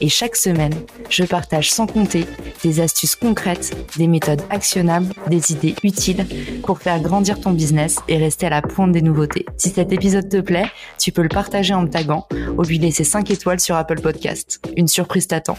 [0.00, 0.74] et chaque semaine,
[1.08, 2.24] je partage sans compter
[2.62, 6.26] des astuces concrètes, des méthodes actionnables, des idées utiles
[6.62, 9.46] pour faire grandir ton business et rester à la pointe des nouveautés.
[9.56, 13.04] Si cet épisode te plaît, tu peux le partager en me taguant ou lui laisser
[13.04, 14.60] 5 étoiles sur Apple Podcast.
[14.76, 15.58] Une surprise t'attend.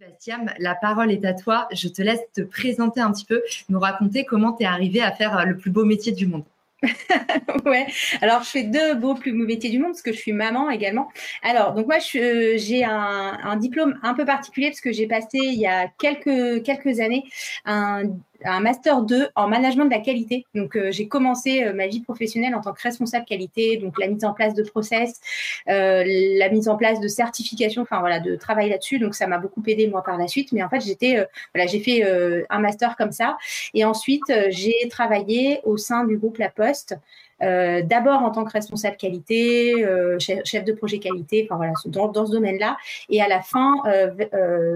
[0.00, 1.68] Bastien, la parole est à toi.
[1.72, 5.12] Je te laisse te présenter un petit peu, nous raconter comment tu es arrivé à
[5.12, 6.44] faire le plus beau métier du monde.
[7.66, 7.86] ouais.
[8.20, 10.70] Alors, je fais deux beaux plus beaux métiers du monde parce que je suis maman
[10.70, 11.08] également.
[11.42, 15.58] Alors, donc moi, euh, j'ai un, diplôme un peu particulier parce que j'ai passé il
[15.58, 17.24] y a quelques quelques années
[17.64, 18.04] un
[18.44, 20.46] un master 2 en management de la qualité.
[20.54, 24.06] Donc, euh, j'ai commencé euh, ma vie professionnelle en tant que responsable qualité, donc la
[24.06, 25.20] mise en place de process,
[25.68, 28.98] euh, la mise en place de certification, enfin voilà, de travail là-dessus.
[28.98, 30.52] Donc, ça m'a beaucoup aidé moi par la suite.
[30.52, 32.04] Mais en fait, j'étais, voilà, j'ai fait
[32.50, 33.36] un master comme ça.
[33.72, 36.96] Et ensuite, j'ai travaillé au sein du groupe La Poste.
[37.40, 39.84] d'abord en tant que responsable qualité,
[40.18, 42.76] chef, de projet qualité, enfin voilà, dans, ce domaine-là,
[43.08, 43.74] et à la fin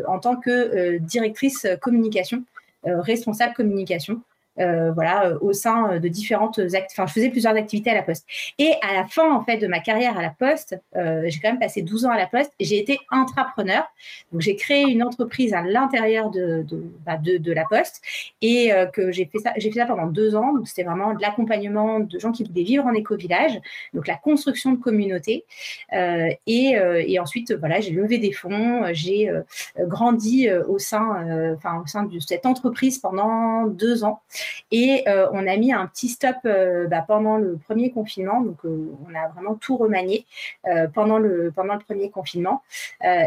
[0.06, 2.44] en tant que directrice communication
[2.84, 4.22] responsable communication.
[4.60, 6.86] Euh, voilà, euh, au sein de différentes activités.
[6.92, 8.26] Enfin, je faisais plusieurs activités à la Poste.
[8.58, 11.58] Et à la fin, en fait, de ma carrière à la Poste, j'ai quand même
[11.58, 13.84] passé 12 ans à la Poste j'ai été intrapreneur.
[14.32, 18.02] Donc, j'ai créé une entreprise à l'intérieur de, de, bah, de, la Poste
[18.42, 20.52] et que j'ai fait ça, j'ai fait ça pendant deux ans.
[20.52, 23.58] Donc, c'était vraiment de l'accompagnement de gens qui voulaient vivre en éco-village,
[23.94, 25.44] donc la construction de communautés.
[25.92, 29.30] et, et ensuite, voilà, j'ai levé des fonds, j'ai
[29.78, 34.20] grandi au sein, enfin, au sein de cette entreprise pendant deux ans.
[34.70, 38.40] Et euh, on a mis un petit stop euh, bah, pendant le premier confinement.
[38.40, 40.26] Donc, euh, on a vraiment tout remanié
[40.94, 42.62] pendant, le, pendant le premier confinement.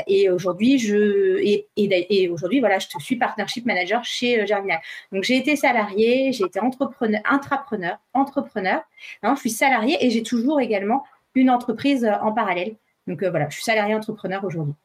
[0.07, 4.79] et aujourd'hui, je, et, et, aujourd'hui, voilà, je suis partnership manager chez Germinal.
[5.11, 8.81] Donc, j'ai été salarié, j'ai été entrepreneur, intrapreneur, entrepreneur.
[9.23, 11.03] Non, je suis salarié et j'ai toujours également
[11.35, 12.75] une entreprise en parallèle.
[13.07, 14.75] Donc, voilà, je suis salarié entrepreneur aujourd'hui.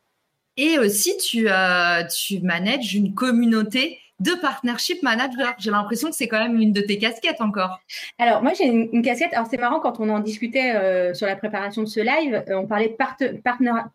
[0.57, 1.49] Et aussi, tu,
[2.17, 5.55] tu manages une communauté de partnership manager.
[5.59, 7.81] J'ai l'impression que c'est quand même une de tes casquettes encore.
[8.19, 9.33] Alors moi j'ai une, casquette.
[9.35, 12.57] Alors c'est marrant quand on en discutait euh, sur la préparation de ce live, euh,
[12.57, 13.41] on parlait de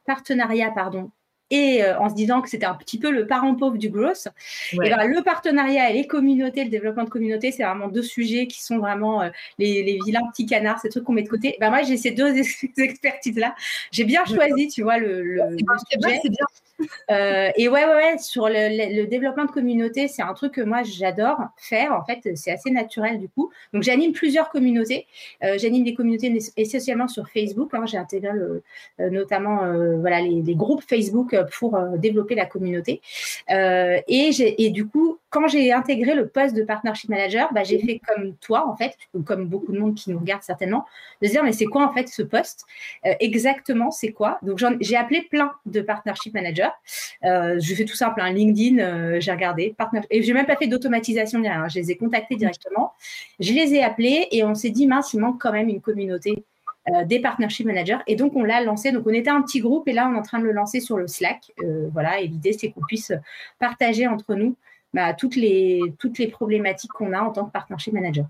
[0.05, 1.11] partenariat pardon
[1.51, 4.27] et euh, en se disant que c'était un petit peu le parent pauvre du growth.
[4.73, 8.47] Et ben, le partenariat et les communautés, le développement de communautés, c'est vraiment deux sujets
[8.47, 9.21] qui sont vraiment
[9.59, 11.57] les, vilains petits canards, ces trucs qu'on met de côté.
[11.59, 12.33] Ben, moi, j'ai ces deux
[12.77, 13.53] expertises-là.
[13.91, 16.21] J'ai bien choisi, tu vois, le, le, sujet.
[16.23, 16.45] bien.
[17.09, 20.83] Euh, et ouais, ouais, ouais, sur le, développement de communauté, c'est un truc que moi
[20.83, 21.93] j'adore faire.
[21.93, 23.51] En fait, c'est assez naturel du coup.
[23.73, 25.07] Donc, j'anime plusieurs communautés.
[25.43, 27.71] Euh, j'anime des communautés essentiellement sur Facebook.
[27.73, 27.85] Hein.
[27.85, 28.63] J'ai intégré le,
[28.99, 29.61] euh, notamment
[29.99, 33.01] voilà les, les, groupes Facebook pour développer la communauté.
[33.49, 38.01] et, et du coup, quand j'ai intégré le poste de partnership manager, bah, j'ai fait
[38.05, 40.85] comme toi, en fait, comme beaucoup de monde qui nous regarde certainement,
[41.21, 42.65] de se dire, mais c'est quoi en fait ce poste?
[43.03, 44.39] Exactement, c'est quoi?
[44.41, 46.69] Donc, j'ai appelé plein de partnership managers.
[47.23, 49.75] Euh, je fais tout simple, un hein, LinkedIn, euh, j'ai regardé,
[50.09, 51.67] et j'ai même pas fait d'automatisation ni rien.
[51.67, 52.93] Je les ai contactés directement,
[53.39, 56.43] je les ai appelés et on s'est dit mince, il manque quand même une communauté
[56.89, 57.99] euh, des partnership managers.
[58.07, 58.91] Et donc, on l'a lancé.
[58.91, 60.79] Donc, on était un petit groupe et là, on est en train de le lancer
[60.79, 61.51] sur le Slack.
[61.93, 62.19] voilà.
[62.19, 63.11] Et l'idée, c'est qu'on puisse
[63.59, 64.55] partager entre nous
[64.93, 65.93] bah, toutes, les,
[66.31, 68.25] problématiques qu'on a en tant que partnership manager.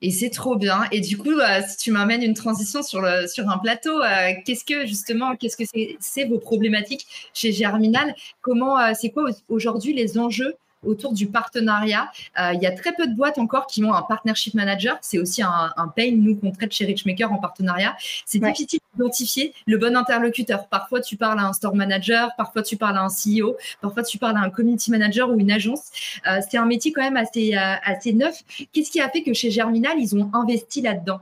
[0.00, 0.84] Et c'est trop bien.
[0.92, 4.86] Et du coup, euh, si tu m'amènes une transition sur, un plateau, euh, qu'est-ce que
[4.86, 5.64] justement, qu'est-ce que
[5.98, 8.14] c'est vos problématiques chez Germinal?
[8.40, 12.10] Comment, euh, c'est quoi aujourd'hui les enjeux autour du partenariat.
[12.38, 14.98] Euh, il y a très peu de boîtes encore qui ont un partnership manager.
[15.00, 17.96] C'est aussi un, un pain, nous, qu'on traite chez Richmaker en partenariat.
[18.24, 20.68] C'est difficile d'identifier le bon interlocuteur.
[20.68, 24.18] Parfois, tu parles à un store manager, parfois, tu parles à un CEO, parfois, tu
[24.18, 25.90] parles à un community manager ou une agence.
[26.26, 28.42] Euh, c'est un métier quand même assez, euh, assez neuf.
[28.72, 31.20] Qu'est-ce qui a fait que chez Germinal, ils ont investi là-dedans?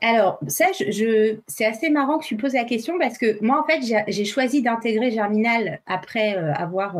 [0.00, 3.64] Alors, ça, je, c'est assez marrant que tu poses la question parce que moi, en
[3.64, 6.96] fait, j'ai choisi d'intégrer Germinal après euh, avoir,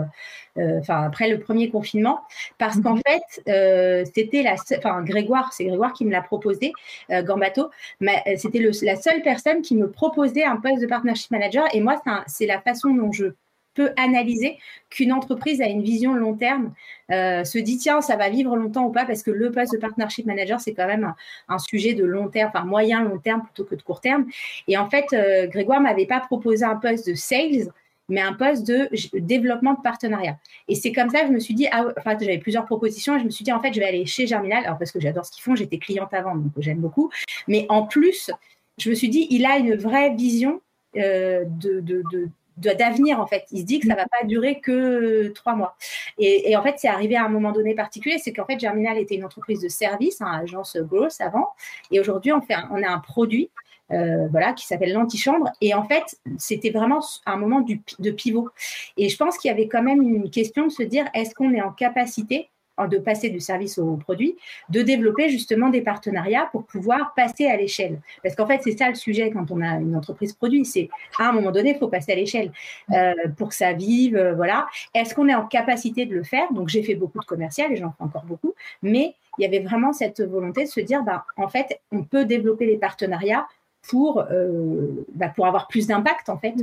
[0.59, 2.21] euh, enfin, après le premier confinement,
[2.59, 3.03] parce qu'en mhm.
[3.07, 6.73] fait, euh, c'était la, enfin, Grégoire, c'est Grégoire qui me l'a proposé,
[7.11, 7.71] Gambato,
[8.01, 11.65] mais c'était la seule personne qui me proposait un poste de partnership manager.
[11.75, 13.27] Et moi, c'est la façon dont je
[13.75, 14.59] peut analyser
[14.91, 16.73] qu'une entreprise a une vision long terme,
[17.11, 19.79] euh, se dit tiens, ça va vivre longtemps ou pas, parce que le poste de
[19.79, 21.13] partnership manager, c'est quand même
[21.49, 24.27] un, sujet de long terme, enfin moyen long terme plutôt que de court terme.
[24.69, 27.73] Et en fait, euh, Grégoire m'avait pas proposé un poste de sales,
[28.09, 28.89] mais un poste de
[29.19, 30.37] développement de partenariat.
[30.69, 33.21] Et c'est comme ça que je me suis dit, ah, enfin, j'avais plusieurs propositions et
[33.21, 35.25] je me suis dit, en fait, je vais aller chez Germinal, alors parce que j'adore
[35.25, 37.11] ce qu'ils font, j'étais cliente avant, donc j'aime beaucoup.
[37.49, 38.31] Mais en plus,
[38.79, 40.61] je me suis dit, il a une vraie vision
[40.97, 43.45] euh, de, de, d'avenir en fait.
[43.51, 45.77] Il se dit que ça va pas durer que trois mois.
[46.19, 49.15] Et, en fait, c'est arrivé à un moment donné particulier, c'est qu'en fait, Germinal était
[49.15, 51.49] une entreprise de service, hein, agence grosse avant,
[51.91, 53.51] et aujourd'hui, on fait, on a un produit.
[53.93, 55.51] Euh, voilà, qui s'appelle l'antichambre.
[55.61, 58.49] Et en fait, c'était vraiment un moment de pivot.
[58.97, 61.53] Et je pense qu'il y avait quand même une question de se dire, est-ce qu'on
[61.53, 62.49] est en capacité
[62.89, 64.37] de passer du service au produit,
[64.69, 68.01] de développer justement des partenariats pour pouvoir passer à l'échelle.
[68.23, 70.89] Parce qu'en fait, c'est ça le sujet quand on a une entreprise produit, c'est
[71.19, 72.51] à un moment donné, il faut passer à l'échelle
[72.91, 74.67] euh, pour que ça vive, euh, voilà.
[74.93, 76.53] Est-ce qu'on est en capacité de le faire?
[76.53, 79.61] Donc, j'ai fait beaucoup de commercial et j'en fais encore beaucoup, mais il y avait
[79.61, 83.47] vraiment cette volonté de se dire, bah, en fait, on peut développer les partenariats
[83.89, 86.55] pour, euh, bah, pour avoir plus d'impact en fait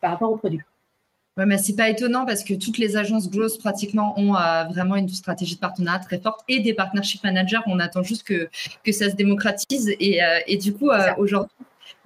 [0.00, 0.60] par rapport au produit.
[1.36, 4.96] Ouais, mais c'est pas étonnant parce que toutes les agences growth pratiquement ont euh, vraiment
[4.96, 7.58] une stratégie de partenariat très forte et des partnership managers.
[7.66, 8.48] On attend juste que,
[8.82, 9.94] que ça se démocratise.
[10.00, 11.54] Et, euh, et du coup, euh, aujourd'hui,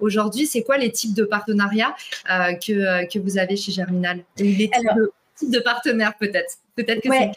[0.01, 1.95] aujourd'hui, c'est quoi les types de partenariats
[2.27, 4.23] que, que vous avez chez Germinal?
[4.37, 6.57] Les types, de, partenaires peut-être?
[6.75, 7.31] Peut-être que c'est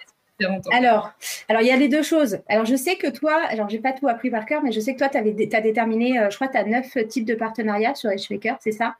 [0.72, 1.12] alors,
[1.48, 2.38] alors, il y a les deux choses.
[2.48, 4.94] Alors, je sais que toi, alors, j'ai pas tout appris par cœur, mais je sais
[4.94, 8.10] que toi, tu as déterminé, euh, je crois, tu as neuf types de partenariats sur
[8.10, 8.96] Edgemaker, c'est ça?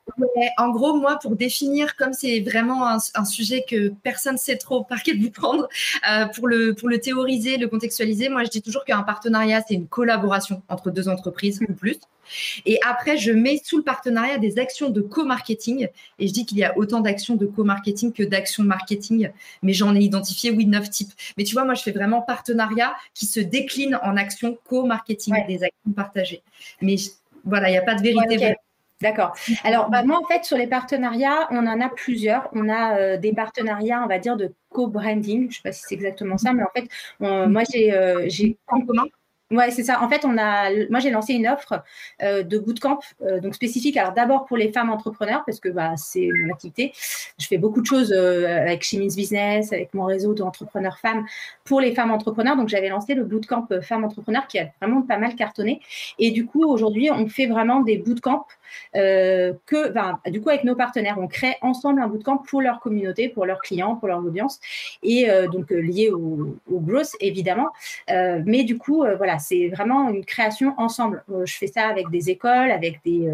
[0.58, 4.84] En gros, moi, pour définir, comme c'est vraiment un, sujet que personne ne sait trop
[4.84, 5.68] par quel vous prendre,
[6.08, 9.74] euh, pour, le, pour le théoriser, le contextualiser, moi, je dis toujours qu'un partenariat, c'est
[9.74, 11.98] une collaboration entre deux entreprises ou plus.
[12.66, 15.88] Et après, je mets sous le partenariat des actions de co-marketing.
[16.18, 19.30] Et je dis qu'il y a autant d'actions de co-marketing que d'actions marketing.
[19.62, 21.12] Mais j'en ai identifié, oui, neuf types.
[21.36, 25.62] Mais tu vois, moi, je fais vraiment partenariat qui se décline en actions co-marketing, des
[25.62, 26.42] actions partagées.
[26.80, 26.96] Mais
[27.44, 28.54] voilà, il n'y a pas de vérité.
[29.00, 29.34] D'accord.
[29.64, 32.48] Alors, bah, moi, en fait, sur les partenariats, on en a plusieurs.
[32.52, 35.42] On a euh, des partenariats, on va dire, de co-branding.
[35.42, 36.88] Je ne sais pas si c'est exactement ça, mais en fait,
[37.20, 37.92] moi, j'ai.
[37.92, 39.04] Euh, j'ai en commun
[39.54, 40.02] Ouais, c'est ça.
[40.02, 41.84] En fait, on a, moi, j'ai lancé une offre
[42.22, 43.96] euh, de bootcamp, euh, donc spécifique.
[43.96, 46.92] Alors, d'abord pour les femmes entrepreneurs, parce que bah, c'est mon activité.
[47.38, 51.24] Je fais beaucoup de choses euh, avec Chimins Business, avec mon réseau d'entrepreneurs femmes
[51.64, 52.56] pour les femmes entrepreneurs.
[52.56, 55.80] Donc, j'avais lancé le bootcamp femmes entrepreneurs qui a vraiment pas mal cartonné.
[56.18, 58.46] Et du coup, aujourd'hui, on fait vraiment des bootcamps
[58.94, 63.28] que, ben, du coup, avec nos partenaires, on crée ensemble un bootcamp pour leur communauté,
[63.28, 64.60] pour leurs clients, pour leur audience,
[65.02, 67.68] et euh, donc euh, lié au, au, growth, évidemment.
[68.08, 71.22] mais du coup, voilà, c'est vraiment une création ensemble.
[71.44, 73.28] je fais ça avec des écoles, avec des,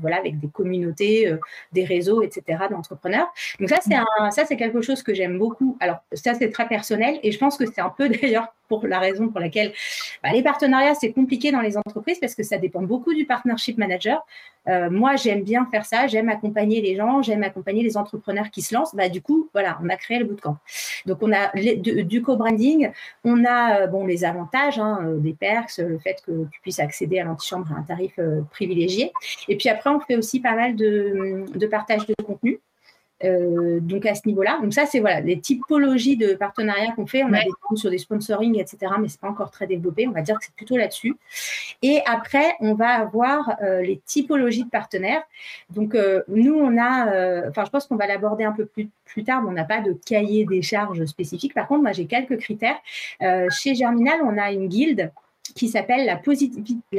[0.00, 1.32] voilà, avec des communautés,
[1.72, 3.28] des réseaux, etc., d'entrepreneurs.
[3.58, 3.94] Donc ça, c'est
[4.30, 5.76] ça, c'est quelque chose que j'aime beaucoup.
[5.80, 8.98] Alors, ça, c'est très personnel, et je pense que c'est un peu d'ailleurs pour la
[8.98, 9.72] raison pour laquelle
[10.22, 13.78] bah, les partenariats, c'est compliqué dans les entreprises parce que ça dépend beaucoup du partnership
[13.78, 14.24] manager.
[14.68, 18.62] Euh, moi, j'aime bien faire ça, j'aime accompagner les gens, j'aime accompagner les entrepreneurs qui
[18.62, 18.94] se lancent.
[18.94, 20.56] Bah, du coup, voilà, on a créé le bootcamp.
[21.06, 22.90] Donc, on a du co-branding,
[23.24, 26.80] on a euh, bon, les avantages, hein, euh, des perks, le fait que tu puisses
[26.80, 28.18] accéder à l'antichambre à un tarif
[28.50, 29.12] privilégié.
[29.48, 32.60] Et puis après, on fait aussi pas mal de, de partage de contenu.
[33.24, 37.22] Euh, donc à ce niveau-là, donc ça c'est voilà les typologies de partenariats qu'on fait.
[37.24, 38.92] On a des comptes sur des sponsoring, etc.
[39.00, 40.06] Mais c'est pas encore très développé.
[40.08, 41.16] On va dire que c'est plutôt là-dessus.
[41.82, 45.22] Et après, on va avoir euh, les typologies de partenaires.
[45.70, 49.24] Donc euh, nous on a, enfin je pense qu'on va l'aborder un peu plus plus
[49.24, 51.52] tard, mais on n'a pas de cahier des charges spécifique.
[51.52, 52.76] Par contre, moi j'ai quelques critères.
[53.50, 55.10] chez Germinal, on a une guilde
[55.54, 56.16] qui s'appelle la,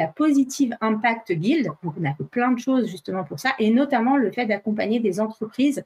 [0.08, 1.68] Positive Impact Guild.
[1.84, 5.20] Donc, on a plein de choses justement pour ça, et notamment le fait d'accompagner des
[5.20, 5.84] entreprises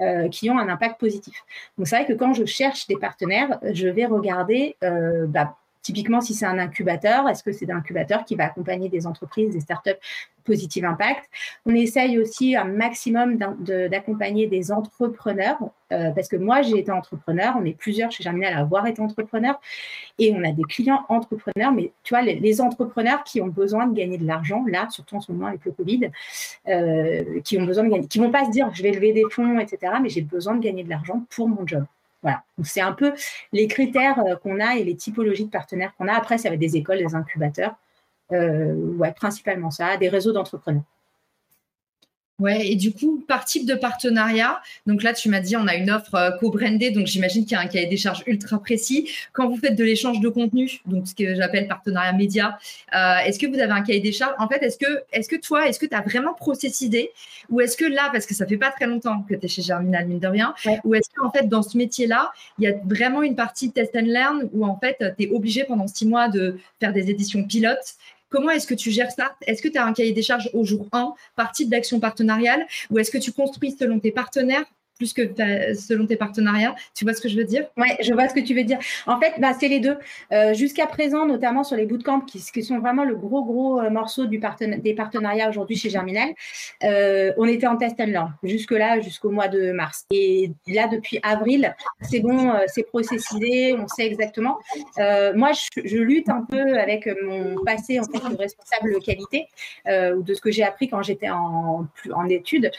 [0.00, 1.44] euh, qui ont un impact positif.
[1.78, 6.22] Donc, c'est vrai que quand je cherche des partenaires, je vais regarder euh, bah, Typiquement,
[6.22, 9.60] si c'est un incubateur, est-ce que c'est un incubateur qui va accompagner des entreprises, des
[9.60, 10.00] startups
[10.44, 11.28] positive impact
[11.66, 15.58] On essaye aussi un maximum d'accompagner des entrepreneurs,
[15.92, 19.02] euh, parce que moi, j'ai été entrepreneur, on est plusieurs chez Germinal à avoir été
[19.02, 19.60] entrepreneur,
[20.18, 23.94] et on a des clients entrepreneurs, mais tu vois, les, entrepreneurs qui ont besoin de
[23.94, 26.10] gagner de l'argent, là, surtout en ce moment avec le Covid,
[26.68, 29.24] euh, qui ont besoin de gagner, qui vont pas se dire, je vais lever des
[29.30, 31.84] fonds, etc., mais j'ai besoin de gagner de l'argent pour mon job.
[32.24, 32.42] Voilà.
[32.62, 33.12] c'est un peu
[33.52, 36.14] les critères euh, qu'on a et les typologies de partenaires qu'on a.
[36.14, 37.76] Après, ça va être des écoles, des incubateurs.
[38.32, 40.84] Euh, ouais, principalement ça, des réseaux d'entrepreneurs.
[42.40, 45.76] Ouais, et du coup, par type de partenariat, donc là, tu m'as dit, on a
[45.76, 49.08] une offre euh, co-brandée, donc j'imagine qu'il y a un cahier des charges ultra précis.
[49.32, 52.58] Quand vous faites de l'échange de contenu, donc ce que j'appelle partenariat média,
[52.92, 54.34] euh, est-ce que vous avez un cahier des charges?
[54.40, 57.12] En fait, est-ce que, est-ce que toi, est-ce que tu as vraiment processisé
[57.50, 59.62] Ou est-ce que là, parce que ça fait pas très longtemps que tu es chez
[59.62, 63.22] Germinal, mine de rien, ou est-ce qu'en fait, dans ce métier-là, il y a vraiment
[63.22, 66.58] une partie test and learn où en fait, tu es obligé pendant six mois de
[66.80, 67.94] faire des éditions pilotes
[68.34, 69.36] Comment est-ce que tu gères ça?
[69.46, 72.66] Est-ce que tu as un cahier des charges au jour 1 par type d'action partenariale?
[72.90, 74.64] Ou est-ce que tu construis selon tes partenaires?
[74.96, 75.22] Plus que
[75.74, 76.74] selon tes partenariats.
[76.94, 77.66] Tu vois ce que je veux dire?
[77.76, 78.78] Oui, je vois ce que tu veux dire.
[79.06, 79.96] En fait, bah, c'est les deux.
[80.32, 83.90] Euh, jusqu'à présent, notamment sur les bootcamps, qui, qui sont vraiment le gros, gros euh,
[83.90, 84.40] morceau du
[84.78, 86.28] des partenariats aujourd'hui chez Germinal,
[86.82, 90.04] euh, on était en test and learn jusque-là, jusqu'au mois de mars.
[90.10, 94.58] Et là, depuis avril, c'est bon, c'est processé, on sait exactement.
[94.98, 99.46] moi, je, lutte un peu avec mon passé en fait, de responsable qualité
[99.86, 102.70] ou de ce que j'ai appris quand j'étais en, en études,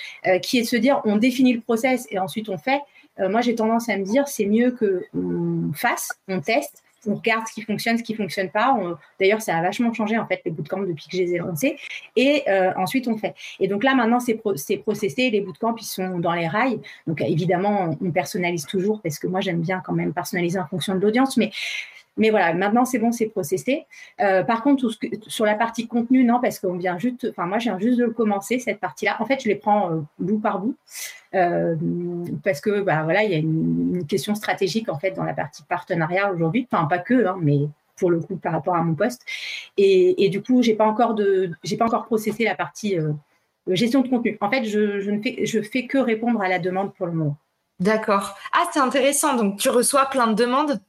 [0.42, 2.82] qui est de se dire on définit le process et ensuite on fait.
[3.20, 7.48] Euh, moi, j'ai tendance à me dire, c'est mieux qu'on fasse, on teste, on regarde
[7.48, 8.76] ce qui fonctionne, ce qui fonctionne pas.
[9.20, 11.78] D'ailleurs, ça a vachement changé en fait les bootcamps depuis que je les ai lancés.
[12.16, 13.36] Et euh, ensuite, on fait.
[13.60, 15.30] Et donc là, maintenant, c'est processé.
[15.30, 16.80] Les bootcamps, ils sont dans les rails.
[17.08, 20.96] Donc évidemment, on, personnalise toujours parce que moi, j'aime bien quand même personnaliser en fonction
[20.96, 21.38] de l'audience.
[21.38, 21.52] Mais
[22.18, 23.86] mais voilà, maintenant c'est bon, c'est processé.
[24.22, 24.90] Euh, par contre,
[25.28, 28.06] sur la partie contenu, non, parce qu'on vient juste, enfin moi, je viens juste de
[28.06, 29.18] le commencer cette partie-là.
[29.20, 30.76] En fait, je les prends euh, bout par bout
[31.34, 31.76] euh,
[32.44, 35.64] parce que bah voilà, il y a une, question stratégique en fait dans la partie
[35.64, 36.68] partenariat aujourd'hui.
[36.72, 37.60] Enfin, pas que, hein, mais
[37.98, 39.26] pour le coup par rapport à mon poste.
[39.78, 42.98] Et, du coup, j'ai pas encore de, j'ai pas encore processé la partie
[43.68, 44.38] gestion de contenu.
[44.42, 47.38] En fait, je, ne fais, je fais que répondre à la demande pour le moment.
[47.80, 48.36] D'accord.
[48.54, 49.36] Ah, c'est intéressant.
[49.36, 50.82] Donc, tu reçois plein de demandes?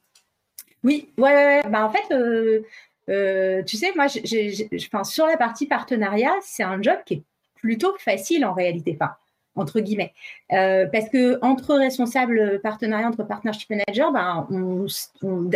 [0.86, 2.62] Oui, ouais, Bah, en fait, euh,
[3.08, 7.22] euh, tu sais, moi, sur la partie partenariat, c'est un job qui est
[7.56, 8.96] plutôt facile en réalité.
[8.98, 9.16] Enfin,
[9.56, 10.12] entre guillemets.
[10.52, 14.46] Euh, parce que entre responsables partenariat, entre partnership manager, ben,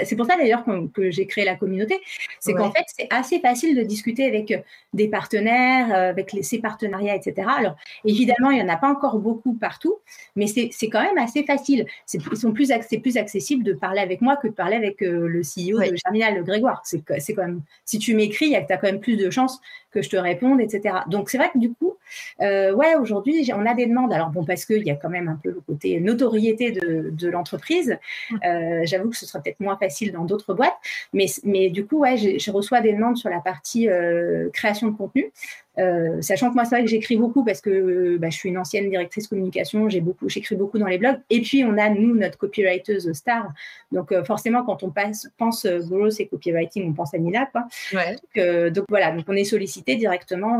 [0.05, 1.99] c'est pour ça d'ailleurs que j'ai créé la communauté.
[2.41, 6.59] C'est qu'en fait, c'est assez facile de discuter avec des partenaires, euh, avec les, ces
[6.59, 7.49] partenariats, etc.
[7.57, 9.99] Alors, évidemment, il n'y en a pas encore beaucoup partout,
[10.37, 11.87] mais c'est quand même assez facile.
[12.07, 15.79] C'est plus, plus accessible de parler avec moi que de parler avec euh, le CEO
[15.79, 16.83] de Germinal, Grégoire.
[16.85, 20.11] C'est quand même, si tu m'écris, tu as quand même plus de chances que je
[20.11, 20.97] te réponde, etc.
[21.09, 21.97] Donc, c'est vrai que du coup,
[22.41, 24.13] ouais, aujourd'hui, on a des demandes.
[24.13, 27.99] Alors, bon, parce qu'il y a quand même un peu le côté notoriété de, l'entreprise.
[28.31, 28.37] Mmh.
[28.45, 30.77] Euh, j'avoue que ce sera peut-être moins facile dans d'autres boîtes.
[31.13, 34.97] Mais, mais du coup, ouais, je reçois des demandes sur la partie euh, création de
[34.97, 35.31] contenu.
[35.79, 38.59] Euh, sachant que moi, c'est vrai que j'écris beaucoup parce que bah, je suis une
[38.59, 41.21] ancienne directrice communication, j'ai beaucoup, j'écris beaucoup dans les blogs.
[41.31, 43.53] Et puis, on a, nous, notre copywriteuse star.
[43.93, 47.47] Donc, forcément, quand on passe, pense growth et copywriting, on pense à Nina.
[47.47, 47.67] Quoi.
[47.93, 50.59] Donc, donc, voilà, donc on est sollicité directement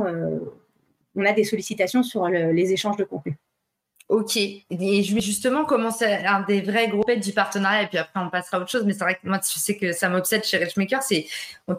[1.17, 3.37] on a des sollicitations sur les échanges de contenu.
[4.11, 4.37] Ok.
[4.37, 8.19] Et je vais justement commencer un des vrais gros pets du partenariat et puis après
[8.19, 8.83] on passera à autre chose.
[8.85, 11.01] Mais c'est vrai que moi, tu sais que ça m'obsède chez Richmaker.
[11.01, 11.27] C'est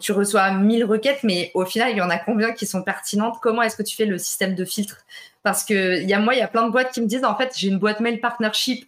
[0.00, 3.36] tu reçois 1000 requêtes, mais au final, il y en a combien qui sont pertinentes?
[3.42, 5.04] Comment est-ce que tu fais le système de filtre?
[5.42, 7.36] Parce que y a moi, il y a plein de boîtes qui me disent en
[7.36, 8.86] fait, j'ai une boîte mail partnership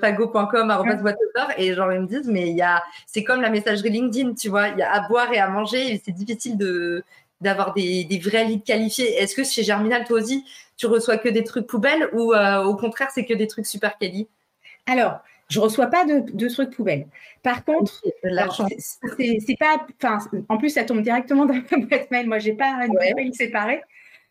[0.00, 0.74] fago.com
[1.58, 4.48] et genre ils me disent mais il y a c'est comme la messagerie LinkedIn tu
[4.48, 7.04] vois il y a à boire et à manger et c'est difficile de
[7.40, 9.14] d'avoir des, des, vrais leads qualifiés.
[9.16, 10.44] Est-ce que chez Germinal, toi aussi,
[10.76, 13.96] tu reçois que des trucs poubelles ou euh, au contraire, c'est que des trucs super
[13.98, 14.28] quali?
[14.86, 17.06] Alors, je reçois pas de, trucs poubelles.
[17.42, 20.18] Par contre, c'est pas, enfin,
[20.48, 22.26] en plus, ça tombe directement dans ma boîte mail.
[22.26, 23.82] Moi, j'ai pas une boîte mail séparée.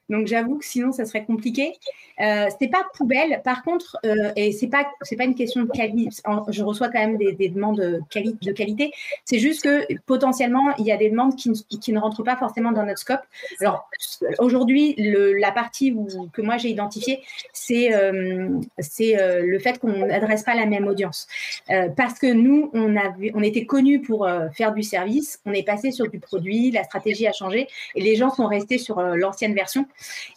[0.09, 1.73] Donc j'avoue que sinon ça serait compliqué.
[2.21, 3.41] Euh, c'est pas poubelle.
[3.43, 6.09] Par contre, euh, et c'est pas c'est pas une question de qualité.
[6.49, 8.91] Je reçois quand même des, demandes de, qualité.
[9.25, 12.71] C'est juste que potentiellement il y a des demandes qui, qui, ne rentrent pas forcément
[12.71, 13.21] dans notre scope.
[13.59, 13.89] Alors
[14.39, 17.21] aujourd'hui, la partie où, que moi j'ai identifiée,
[17.51, 21.27] c'est euh, c'est euh, le fait qu'on n'adresse pas la même audience.
[21.97, 22.95] Parce que nous, on
[23.33, 25.39] on était connus pour faire du service.
[25.45, 26.71] On est passé sur du produit.
[26.71, 29.85] La stratégie a changé et les gens sont restés sur l'ancienne version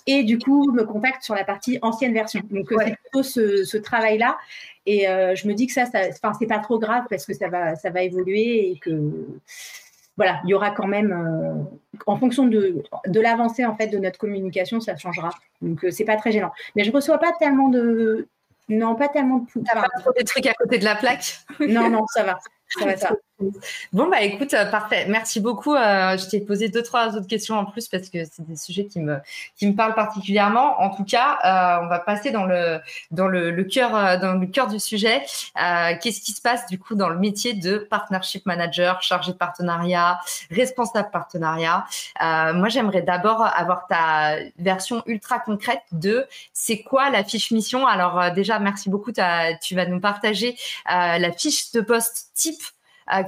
[0.06, 2.40] et du coup me contacte sur la partie ancienne version.
[2.50, 4.38] Donc c'est plutôt ce, travail-là.
[4.86, 7.34] Et euh, je me dis que ça, ça enfin c'est pas trop grave parce que
[7.34, 9.12] ça va, ça va évoluer et que
[10.16, 11.62] voilà, il y aura quand même, euh,
[12.06, 15.30] en fonction de, de l'avancée en fait de notre communication, ça changera.
[15.62, 16.50] Donc euh, c'est pas très gênant.
[16.74, 18.26] Mais je reçois pas tellement de,
[18.68, 19.62] non, pas tellement de.
[19.64, 21.38] T'as pas trop des trucs à côté de la plaque?
[21.60, 22.38] Non, non, ça va.
[23.92, 25.06] Bon, bah écoute, euh, parfait.
[25.08, 25.72] Merci beaucoup.
[25.72, 28.86] Euh, je t'ai posé deux, trois autres questions en plus parce que c'est des sujets
[28.86, 29.18] qui me,
[29.56, 30.80] qui me parlent particulièrement.
[30.80, 32.80] En tout cas, euh, on va passer dans le,
[33.12, 35.22] dans le, le cœur, dans le cœur du sujet.
[35.54, 40.18] Qu'est-ce qui se passe du coup dans le métier de partnership manager, chargé de partenariat,
[40.50, 41.86] responsable partenariat?
[42.20, 47.86] Moi, j'aimerais d'abord avoir ta version ultra concrète de c'est quoi la fiche mission?
[47.86, 49.12] Alors déjà, merci beaucoup.
[49.62, 50.56] Tu vas nous partager
[50.86, 52.57] la fiche de poste type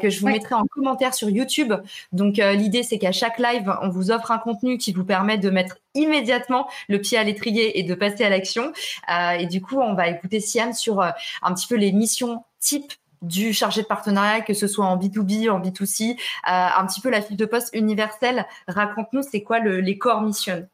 [0.01, 1.73] que je vous mettrai en commentaire sur YouTube.
[2.13, 5.39] Donc euh, l'idée c'est qu'à chaque live, on vous offre un contenu qui vous permet
[5.39, 8.73] de mettre immédiatement le pied à l'étrier et de passer à l'action.
[9.11, 12.93] Euh, et du coup, on va écouter Siam sur un petit peu les missions types
[13.23, 17.21] du chargé de partenariat, que ce soit en B2B, en B2C, un petit peu la
[17.21, 18.47] file de poste universelle.
[18.67, 20.67] Raconte-nous, c'est quoi le, les core missions?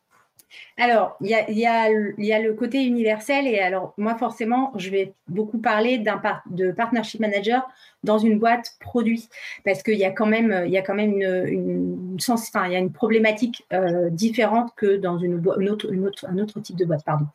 [0.78, 5.96] Alors, il y a, le côté universel et alors moi forcément, je vais beaucoup parler
[5.96, 7.66] d'un de partnership manager
[8.06, 9.28] dans une boîte produit.
[9.64, 12.92] Parce qu'il y a quand même y a quand même une, sens, y a une
[12.92, 17.26] problématique euh, différente que dans une, un autre type de boîte pardon.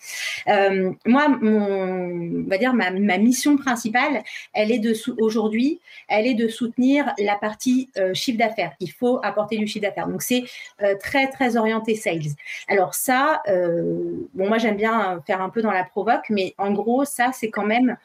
[0.48, 6.34] Euh, moi mon on va dire ma, mission principale elle est de aujourd'hui elle est
[6.34, 8.72] de soutenir la partie euh, chiffre d'affaires.
[8.80, 10.08] Il faut apporter du chiffre d'affaires.
[10.08, 10.44] Donc c'est
[11.00, 12.36] très très orienté sales.
[12.68, 16.72] Alors ça euh, bon moi j'aime bien faire un peu dans la provoque mais en
[16.72, 17.98] gros ça c'est quand même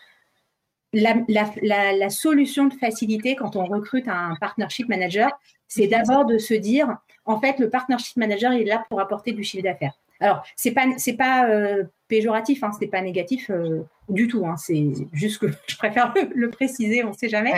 [0.93, 5.31] la, solution de facilité quand on recrute un partnership manager,
[5.69, 9.33] c'est d'abord de se dire, en fait, le partnership manager il est là pour apporter
[9.33, 9.99] du chiffre d'affaires.
[10.21, 14.47] Alors, c'est pas c'est pas euh, péjoratif, hein, c'est pas négatif euh, du tout.
[14.47, 17.53] Hein, c'est juste que je préfère le, préciser, on ne sait jamais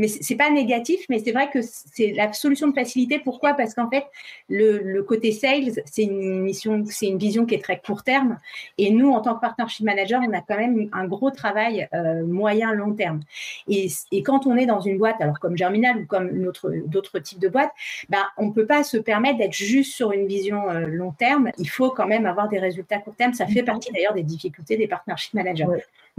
[0.00, 3.18] mais c'est pas négatif, mais c'est vrai que c'est la solution de facilité.
[3.18, 3.52] Pourquoi?
[3.52, 4.06] Parce qu'en fait,
[4.48, 8.38] le, côté sales, c'est une mission, c'est une vision qui est très court terme.
[8.78, 12.24] Et nous, en tant que partnership manager, on a quand même un gros travail euh,
[12.24, 13.20] moyen long terme.
[13.68, 16.50] Et, et, quand on est dans une boîte, alors comme Germinal ou comme
[16.86, 17.72] d'autres types de boîtes,
[18.08, 21.50] ben on peut pas se permettre d'être juste sur une vision euh, long terme.
[21.58, 23.34] Il faut quand même avoir des résultats court terme.
[23.34, 25.66] Ça fait partie d'ailleurs des difficultés des partnership managers.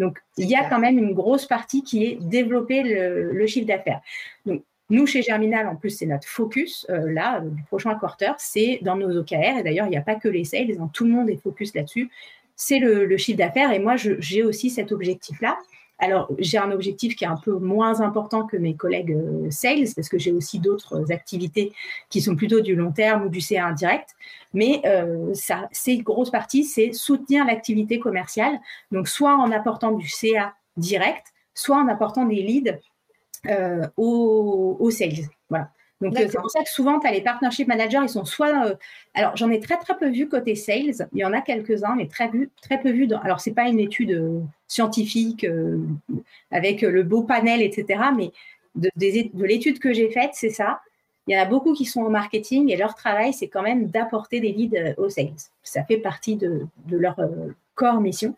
[0.01, 4.01] Donc, il y a quand même une grosse partie qui est développer le, chiffre d'affaires.
[4.48, 8.31] Donc, nous, chez Germinal, en plus, c'est notre focus, euh, là, euh, du prochain quarter,
[8.39, 9.60] c'est dans nos OKR.
[9.60, 11.75] Et d'ailleurs, il n'y a pas que les sales, hein, tout le monde est focus
[11.75, 12.10] là-dessus.
[12.55, 13.72] C'est le, le, chiffre d'affaires.
[13.72, 15.55] Et moi, j'ai aussi cet objectif-là.
[16.01, 19.86] Alors, j'ai un objectif qui est un peu moins important que mes collègues euh, sales,
[19.96, 21.74] parce que j'ai aussi d'autres activités
[22.10, 24.10] qui sont plutôt du long terme ou du CA indirect.
[24.55, 28.60] Mais euh, ça, c'est grosse partie, c'est soutenir l'activité commerciale.
[28.91, 32.79] Donc, soit en apportant du CA direct, soit en apportant des leads
[33.48, 35.29] euh, aux, sales.
[35.50, 35.70] Voilà.
[36.01, 38.75] Donc, c'est pour ça que souvent, tu as les partnership managers, ils sont soit.
[39.13, 41.08] alors, j'en ai très, très peu vu côté sales.
[41.13, 43.08] Il y en a quelques-uns, mais très, vu, très peu vu.
[43.08, 45.46] Dans, alors, ce n'est pas une étude scientifique
[46.50, 48.03] avec le beau panel, etc.
[48.15, 48.31] Mais
[48.75, 50.81] de, de l'étude que j'ai faite, c'est ça.
[51.27, 53.87] Il y en a beaucoup qui sont au marketing et leur travail, c'est quand même
[53.87, 55.29] d'apporter des leads aux sales.
[55.61, 57.20] Ça fait partie de, de leur
[58.00, 58.35] mission.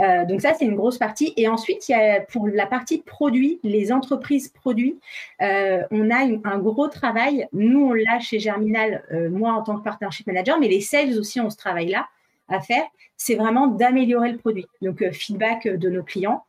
[0.00, 1.32] Euh, donc ça, c'est une grosse partie.
[1.36, 4.98] Et ensuite, il y a pour la partie produit, les entreprises produits,
[5.42, 7.48] euh, on a un gros travail.
[7.52, 11.18] Nous, on l'a chez Germinal, euh, moi en tant que partnership manager, mais les sales
[11.18, 12.06] aussi ont ce travail-là
[12.48, 12.84] à faire.
[13.16, 14.66] C'est vraiment d'améliorer le produit.
[14.82, 16.44] Donc, feedback de nos clients,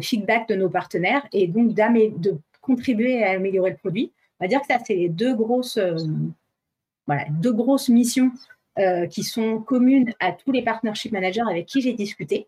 [0.00, 4.12] feedback de nos partenaires et donc de contribuer à améliorer le produit.
[4.38, 5.80] On va dire que ça, c'est les deux grosses,
[7.06, 8.30] voilà, deux grosses missions
[8.78, 12.46] euh, qui sont communes à tous les partnership managers avec qui j'ai discuté.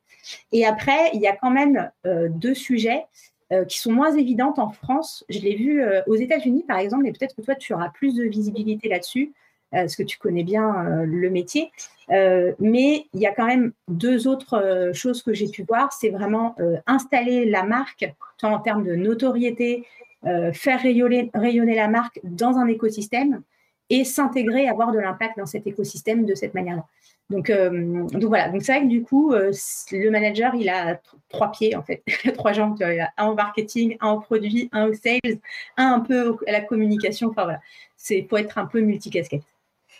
[0.53, 3.05] Et après, il y a quand même euh, deux sujets
[3.53, 5.25] euh, qui sont moins évidentes en France.
[5.29, 8.23] Je l'ai vu aux États-Unis, par exemple, et peut-être que toi, tu auras plus de
[8.23, 9.33] visibilité là-dessus,
[9.73, 11.73] parce que tu connais bien le métier.
[12.09, 15.93] mais il y a quand même deux autres choses que j'ai pu voir.
[15.93, 16.55] C'est vraiment
[16.87, 18.09] installer la marque,
[18.43, 19.85] en termes de notoriété,
[20.23, 23.43] faire rayonner, rayonner la marque dans un écosystème
[23.91, 26.87] et s'intégrer, avoir de l'impact dans cet écosystème de cette manière-là.
[27.29, 27.71] Donc, euh,
[28.09, 29.53] donc voilà, donc c'est vrai que du coup, euh,
[29.93, 32.03] le manager, il a trois pieds en fait,
[32.35, 35.39] trois jambes, il a un en marketing, un en produit, un au sales,
[35.77, 37.29] un un peu à la communication.
[37.29, 37.61] Enfin voilà,
[37.97, 39.45] c'est pour être un peu multicasquette.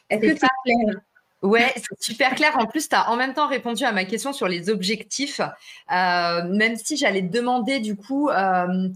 [0.09, 1.01] Est-ce que c'est clair
[1.43, 2.59] Ouais, c'est super clair.
[2.59, 6.45] En plus, tu as en même temps répondu à ma question sur les objectifs, euh,
[6.45, 8.89] même si j'allais te demander du coup euh,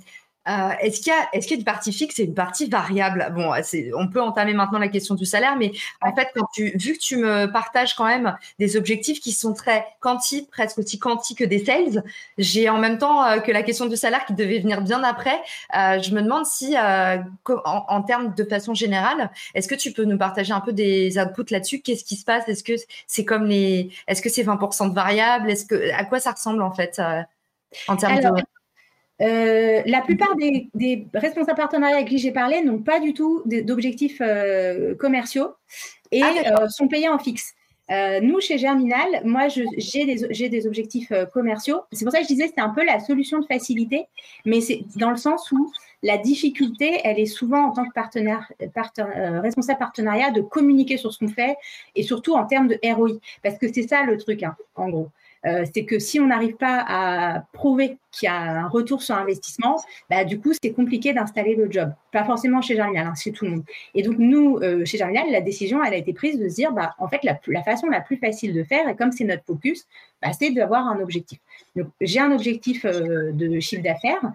[0.46, 3.32] est-ce qu'il y a, est-ce qu'il y a une partie fixe et une partie variable?
[3.34, 3.52] Bon,
[3.96, 6.98] on peut entamer maintenant la question du salaire, mais en fait, quand tu, vu que
[6.98, 11.44] tu me partages quand même des objectifs qui sont très quanti, presque aussi quanti que
[11.44, 12.04] des sales,
[12.38, 15.40] j'ai en même temps euh, que la question du salaire qui devait venir bien après.
[15.76, 17.24] Euh, je me demande si, en,
[17.64, 21.50] en, termes de façon générale, est-ce que tu peux nous partager un peu des inputs
[21.50, 21.80] là-dessus?
[21.80, 22.48] Qu'est-ce qui se passe?
[22.48, 22.74] Est-ce que
[23.06, 25.50] c'est comme les, est-ce que c'est 20% de variable?
[25.50, 27.00] Est-ce que à quoi ça ressemble en fait
[27.88, 28.42] en termes de
[29.22, 34.20] euh, la plupart des, responsables partenariats avec qui j'ai parlé n'ont pas du tout d'objectifs
[34.20, 35.50] euh, commerciaux
[36.10, 37.54] et ah, euh, sont payés en fixe.
[37.90, 41.82] nous, chez Germinal, moi, j'ai des, des, objectifs commerciaux.
[41.92, 44.06] C'est pour ça que je disais que c'est un peu la solution de facilité,
[44.44, 45.70] mais c'est dans le sens où
[46.02, 48.52] la difficulté, elle est souvent en tant que partenaire,
[49.42, 51.56] responsable partenariat de communiquer sur ce qu'on fait
[51.94, 55.08] et surtout en termes de ROI, parce que c'est ça le truc, hein, en gros.
[55.46, 59.14] Euh, c'est que si on n'arrive pas à prouver qu'il y a un retour sur
[59.14, 59.76] investissement,
[60.08, 61.92] bah, du coup, c'est compliqué d'installer le job.
[62.12, 63.64] Pas forcément chez Germinal, hein, chez tout le monde.
[63.94, 66.94] Et donc, nous, euh, chez Germinal, la décision, a été prise de se dire, bah,
[66.98, 69.86] en fait, la, façon la plus facile de faire, et comme c'est notre focus,
[70.22, 71.38] bah, c'est d'avoir un objectif.
[71.76, 74.32] Donc, j'ai un objectif euh, de chiffre d'affaires.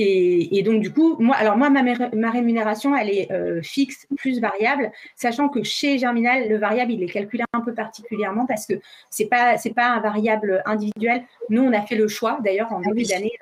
[0.00, 4.40] Et, donc, du coup, moi, alors moi, ma, ma rémunération, elle est euh, fixe plus
[4.40, 8.74] variable, sachant que chez Germinal, le variable, il est calculé un peu particulièrement parce que
[9.10, 11.24] c'est pas c'est pas un variable individuel.
[11.50, 13.32] Nous, on a fait le choix, d'ailleurs, en début d'année,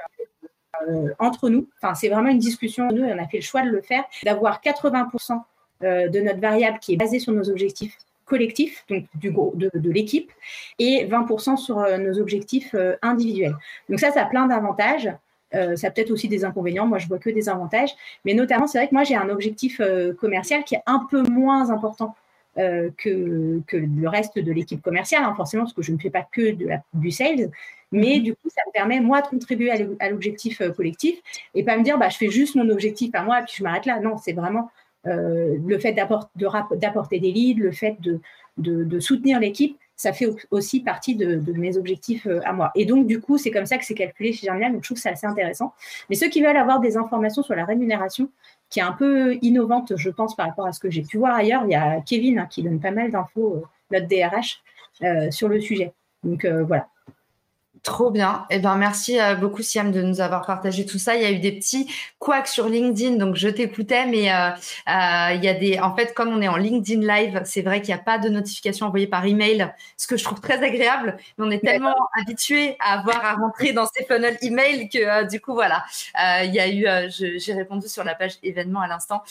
[0.88, 1.68] euh, entre nous.
[1.76, 2.88] Enfin, c'est vraiment une discussion.
[2.88, 5.42] Nous, on a fait le choix de le faire, d'avoir 80%
[5.82, 9.90] euh, de notre variable qui est basée sur nos objectifs collectifs, donc du de, de
[9.90, 10.32] l'équipe,
[10.78, 13.54] et 20% sur nos objectifs individuels.
[13.88, 15.10] Donc ça, ça a plein d'avantages.
[15.56, 16.86] Euh, ça a peut-être aussi des inconvénients.
[16.86, 17.90] Moi, je vois que des avantages.
[18.24, 21.22] Mais notamment, c'est vrai que moi, j'ai un objectif euh, commercial qui est un peu
[21.22, 22.14] moins important
[22.58, 26.10] euh, que, que, le reste de l'équipe commerciale, hein, forcément, parce que je ne fais
[26.10, 27.50] pas que de la, du sales.
[27.92, 28.22] Mais mhm.
[28.22, 31.18] du coup, ça me permet, moi, de contribuer à l'objectif collectif
[31.54, 33.62] et pas me dire, bah, je fais juste mon objectif à moi et puis je
[33.62, 34.00] m'arrête là.
[34.00, 34.70] Non, c'est vraiment
[35.04, 38.18] le fait d'apporter des leads, le fait de,
[38.58, 42.70] de, de soutenir l'équipe ça fait aussi partie de, mes objectifs euh, à moi.
[42.74, 44.72] Et donc, du coup, c'est comme ça que c'est calculé chez Germinal.
[44.72, 45.72] Donc, je trouve que c'est assez intéressant.
[46.10, 48.30] Mais ceux qui veulent avoir des informations sur la rémunération,
[48.68, 51.34] qui est un peu innovante, je pense, par rapport à ce que j'ai pu voir
[51.34, 54.62] ailleurs, il y a Kevin hein, qui donne pas mal d'infos, euh, notre DRH,
[55.02, 55.92] euh, sur le sujet.
[56.22, 56.88] Donc, voilà.
[57.86, 58.46] Trop bien.
[58.50, 61.14] Eh ben, merci euh, beaucoup, Siam, de nous avoir partagé tout ça.
[61.14, 65.34] Il y a eu des petits couacs sur LinkedIn, donc je t'écoutais, mais euh, euh,
[65.34, 67.94] il y a des, en fait, comme on est en LinkedIn Live, c'est vrai qu'il
[67.94, 71.16] n'y a pas de notification envoyée par email, ce que je trouve très agréable.
[71.38, 75.40] Mais on est tellement habitué à avoir à rentrer dans ces funnels email que du
[75.40, 75.84] coup, voilà,
[76.42, 79.22] il y a eu, j'ai répondu sur la page événement à l'instant,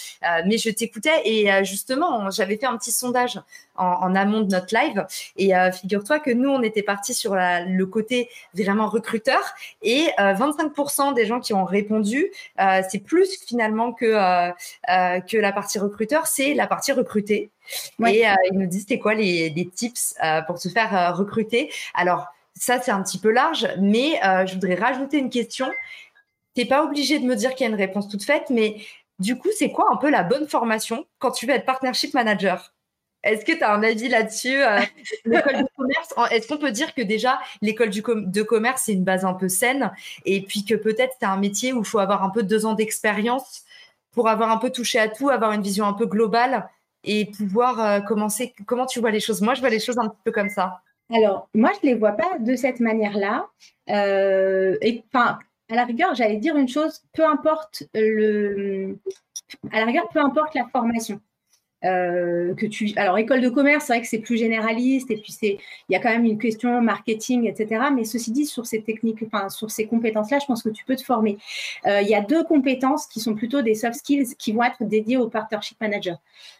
[0.45, 3.37] mais je t'écoutais et justement, j'avais fait un petit sondage
[3.77, 5.05] en, amont de notre live
[5.37, 9.41] et figure-toi que nous, on était parti sur le côté vraiment recruteur.
[9.81, 15.37] Et 25% euh, des gens qui ont répondu, euh, c'est plus finalement que, euh, que
[15.37, 17.51] la partie recruteur, c'est la partie recrutée.
[18.05, 20.15] Et ils nous disent c'était quoi les, les tips
[20.47, 21.71] pour se faire recruter?
[21.93, 25.69] Alors, ça, c'est un petit peu large, mais je voudrais rajouter une question.
[26.53, 28.77] T'es pas obligé de me dire qu'il y a une réponse toute faite, mais
[29.19, 32.74] du coup, c'est quoi un peu la bonne formation quand tu veux être partnership manager?
[33.25, 34.79] Est-ce que tu as un avis là-dessus euh,
[35.25, 39.25] L'école de commerce, est-ce qu'on peut dire que déjà l'école de commerce, c'est une base
[39.25, 39.91] un peu saine
[40.25, 42.73] et puis que peut-être c'est un métier où il faut avoir un peu deux ans
[42.73, 43.65] d'expérience
[44.11, 46.69] pour avoir un peu touché à tout, avoir une vision un peu globale
[47.03, 49.41] et pouvoir euh, commencer Comment tu vois les choses?
[49.41, 50.81] Moi, je vois les choses un petit peu comme ça.
[51.13, 53.47] Alors, moi, je ne les vois pas de cette manière-là.
[53.89, 55.37] Euh, et enfin,
[55.69, 58.97] à la rigueur, j'allais dire une chose, peu importe le,
[59.71, 61.19] à la rigueur, peu importe la formation.
[61.85, 65.31] Euh, que tu alors école de commerce c'est vrai que c'est plus généraliste et puis
[65.31, 68.81] c'est il y a quand même une question marketing etc mais ceci dit sur ces
[68.81, 71.37] techniques enfin sur ces compétences là je pense que tu peux te former.
[71.85, 74.83] Euh, il y a deux compétences qui sont plutôt des soft skills qui vont être
[74.83, 76.17] dédiées au partnership manager.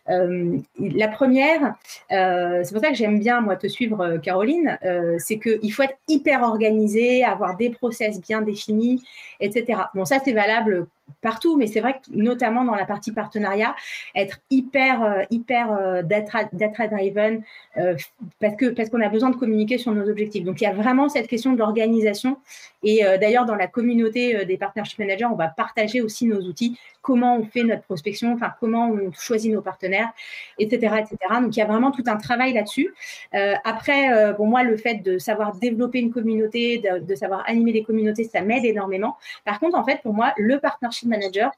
[0.10, 1.76] Euh, la première
[2.10, 4.78] c'est pour ça que j'aime bien moi te suivre Caroline
[5.18, 9.02] c'est que il faut être hyper organisé avoir des process bien définis
[9.40, 10.88] etc bon ça c'est valable
[11.22, 13.76] partout, mais c'est vrai que notamment dans la partie partenariat,
[14.16, 16.44] être hyper, euh, hyper euh, data,
[16.88, 17.42] driven
[17.78, 17.96] euh,
[18.40, 20.44] parce que parce qu'on a besoin de communiquer sur nos objectifs.
[20.44, 22.38] Donc il y a vraiment cette question de l'organisation.
[22.84, 27.36] Et d'ailleurs dans la communauté des partnership managers, on va partager aussi nos outils, comment
[27.36, 30.12] on fait notre prospection, enfin comment on choisit nos partenaires,
[30.60, 31.18] etc., etc.
[31.42, 32.94] Donc il y a vraiment tout un travail là-dessus.
[33.64, 37.82] après, bon moi le fait de savoir développer une communauté, de, de savoir animer des
[37.82, 39.18] communautés, ça m'aide énormément.
[39.46, 41.52] Par contre, en fait, pour moi, le partnership manager,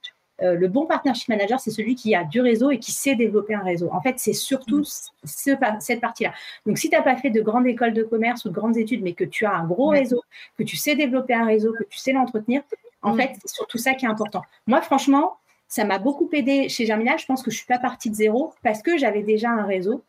[0.43, 3.55] euh, le bon partnership manager, c'est celui qui a du réseau et qui sait développer
[3.55, 3.89] un réseau.
[3.91, 5.79] En fait, c'est surtout mm.
[5.79, 6.33] cette partie-là.
[6.65, 9.01] Donc, si tu n'as pas fait de grande école de commerce ou de grandes études,
[9.01, 10.21] mais que tu as un gros réseau,
[10.57, 12.61] que tu sais développer un réseau, que tu sais l'entretenir,
[13.01, 13.17] en mm.
[13.17, 14.43] fait, c'est surtout ça qui est important.
[14.67, 17.17] Moi, franchement, ça m'a beaucoup aidé chez Germinal.
[17.17, 19.65] Je pense que je ne suis pas partie de zéro parce que j'avais déjà un
[19.65, 20.03] réseau.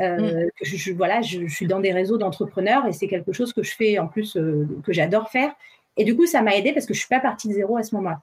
[0.00, 0.50] Euh, mm.
[0.62, 3.98] je, voilà, je, suis dans des réseaux d'entrepreneurs et c'est quelque chose que je fais
[3.98, 5.52] en plus, euh, que j'adore faire.
[5.96, 7.76] Et du coup, ça m'a aidé parce que je ne suis pas partie de zéro
[7.76, 8.22] à ce moment-là.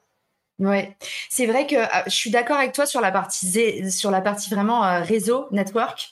[0.59, 0.97] Ouais,
[1.29, 4.49] c'est vrai que euh, je suis d'accord avec toi sur la partie sur la partie
[4.49, 6.09] vraiment euh, réseau, network.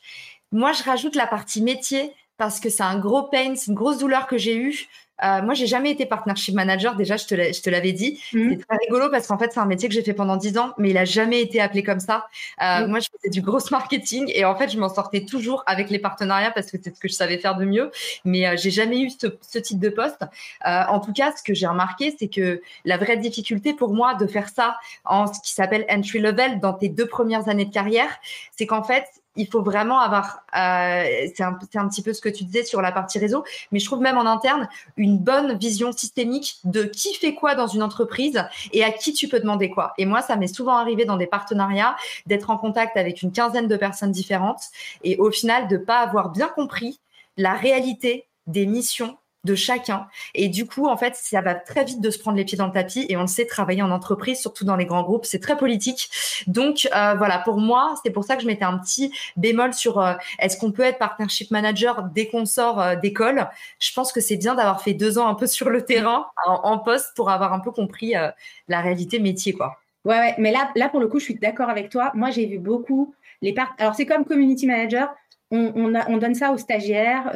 [0.54, 3.98] Moi, je rajoute la partie métier parce que c'est un gros pain, c'est une grosse
[3.98, 4.88] douleur que j'ai eue
[5.24, 6.96] euh, moi, j'ai jamais été partnership manager.
[6.96, 8.22] Déjà, je te l'avais dit.
[8.34, 8.50] Mhm.
[8.52, 10.74] C'est très rigolo parce qu'en fait, c'est un métier que j'ai fait pendant dix ans,
[10.78, 12.28] mais il a jamais été appelé comme ça.
[12.62, 12.90] Euh, mhm.
[12.90, 16.00] Moi, je faisais du gros marketing et en fait, je m'en sortais toujours avec les
[16.00, 17.92] partenariats parce que c'est ce que je savais faire de mieux.
[18.26, 20.22] Mais euh, j'ai jamais eu ce, ce, type de poste.
[20.66, 24.14] Euh, en tout cas, ce que j'ai remarqué, c'est que la vraie difficulté pour moi
[24.16, 27.74] de faire ça en ce qui s'appelle entry level dans tes deux premières années de
[27.74, 28.10] carrière,
[28.56, 29.06] c'est qu'en fait,
[29.38, 31.54] il faut vraiment avoir, euh, c'est un,
[31.88, 34.26] petit peu ce que tu disais sur la partie réseau, mais je trouve même en
[34.26, 39.14] interne une bonne vision systémique de qui fait quoi dans une entreprise et à qui
[39.14, 39.94] tu peux demander quoi.
[39.98, 41.96] Et moi, ça m'est souvent arrivé dans des partenariats
[42.26, 44.64] d'être en contact avec une quinzaine de personnes différentes
[45.04, 47.00] et au final de pas avoir bien compris
[47.38, 50.08] la réalité des missions de chacun.
[50.36, 52.68] Et du coup, en fait, ça va très vite de se prendre les pieds dans
[52.68, 53.06] le tapis.
[53.10, 56.10] Et on le sait, travailler en entreprise, surtout dans les grands groupes, c'est très politique.
[56.46, 60.00] Donc euh, voilà, pour moi, c'est pour ça que je mettais un petit bémol sur
[60.00, 63.48] euh, est-ce qu'on peut être partnership manager dès qu'on sort euh, d'école?
[63.80, 66.78] Je pense que c'est bien d'avoir fait deux ans un peu sur le terrain, en,
[66.78, 68.14] poste, pour avoir un peu compris
[68.68, 69.78] la réalité métier, quoi.
[70.06, 72.12] Ouais, mais là, là, pour le coup, je suis d'accord avec toi.
[72.14, 73.76] Moi, j'ai vu beaucoup les part...
[73.78, 75.10] Alors, c'est comme community manager.
[75.50, 77.32] On, on, donne ça aux stagiaires,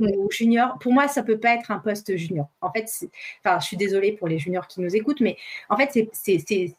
[0.00, 0.78] aux juniors.
[0.78, 2.48] Pour moi, ça peut pas être un poste junior.
[2.62, 2.90] En fait,
[3.44, 5.36] enfin, je suis désolée pour les juniors qui nous écoutent, mais
[5.68, 6.74] en fait, c'est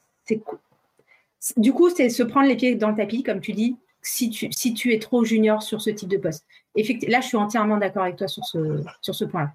[1.57, 4.51] du coup, c'est se prendre les pieds dans le tapis, comme tu dis, si tu,
[4.51, 6.45] si tu es trop junior sur ce type de poste.
[6.75, 9.51] Effectivement, là, je suis entièrement d'accord avec toi sur ce, sur ce point-là.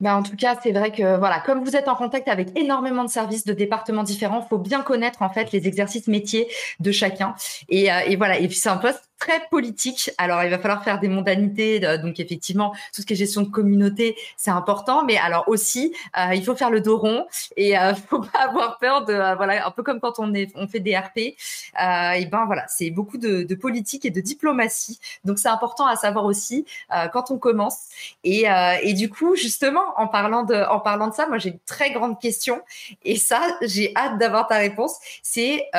[0.00, 3.04] Ben, en tout cas, c'est vrai que voilà, comme vous êtes en contact avec énormément
[3.04, 6.48] de services de départements différents, il faut bien connaître en fait les exercices métiers
[6.80, 7.34] de chacun.
[7.68, 8.38] Et, euh, et voilà.
[8.38, 10.10] Et puis c'est un poste très politique.
[10.18, 11.80] Alors, il va falloir faire des mondanités.
[12.02, 15.04] Donc, effectivement, tout ce qui est gestion de communauté, c'est important.
[15.04, 18.78] Mais alors aussi, euh, il faut faire le dos rond et euh, faut pas avoir
[18.78, 21.36] peur de, euh, voilà, un peu comme quand on est, on fait des RP.
[21.80, 24.98] Euh, et ben voilà, c'est beaucoup de, politique et de diplomatie.
[25.24, 27.78] Donc, c'est important à savoir aussi euh, quand on commence.
[28.24, 28.46] Et,
[28.82, 31.92] et du coup, justement, en parlant de, en parlant de ça, moi, j'ai une très
[31.92, 32.60] grande question.
[33.04, 34.98] Et ça, j'ai hâte d'avoir ta réponse.
[35.22, 35.70] C'est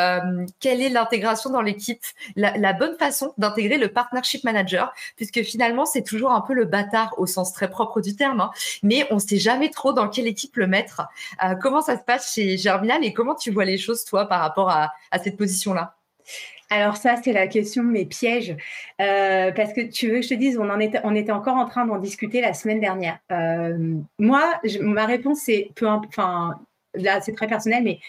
[0.59, 2.01] quelle est l'intégration dans l'équipe,
[2.35, 7.13] la bonne façon d'intégrer le partnership manager, puisque finalement, c'est toujours un peu le bâtard
[7.17, 8.51] au sens très propre du terme, hein.
[8.83, 11.03] mais on ne sait jamais trop dans quelle équipe le mettre.
[11.43, 14.41] Euh, comment ça se passe chez Germinal et comment tu vois les choses, toi, par
[14.41, 14.91] rapport à,
[15.23, 15.95] cette position-là?
[16.69, 18.55] Alors ça, c'est la question, mais piège.
[18.99, 21.55] Euh, parce que tu veux que je te dise, on, en était, on était encore
[21.55, 23.19] en train d'en discuter la semaine dernière.
[23.31, 26.59] Euh, moi, ma réponse, c'est peu Enfin,
[26.95, 27.99] là, c'est très personnel, mais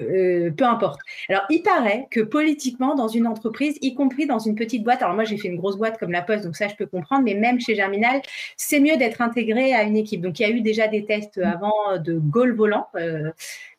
[0.00, 1.00] euh, peu importe.
[1.28, 5.14] Alors, il paraît que politiquement, dans une entreprise, y compris dans une petite boîte, alors
[5.14, 7.34] moi j'ai fait une grosse boîte comme la Poste, donc ça je peux comprendre, mais
[7.34, 8.22] même chez Germinal,
[8.56, 10.20] c'est mieux d'être intégré à une équipe.
[10.20, 11.44] Donc il y a eu déjà des tests mm.
[11.44, 13.30] avant de goal volant, euh,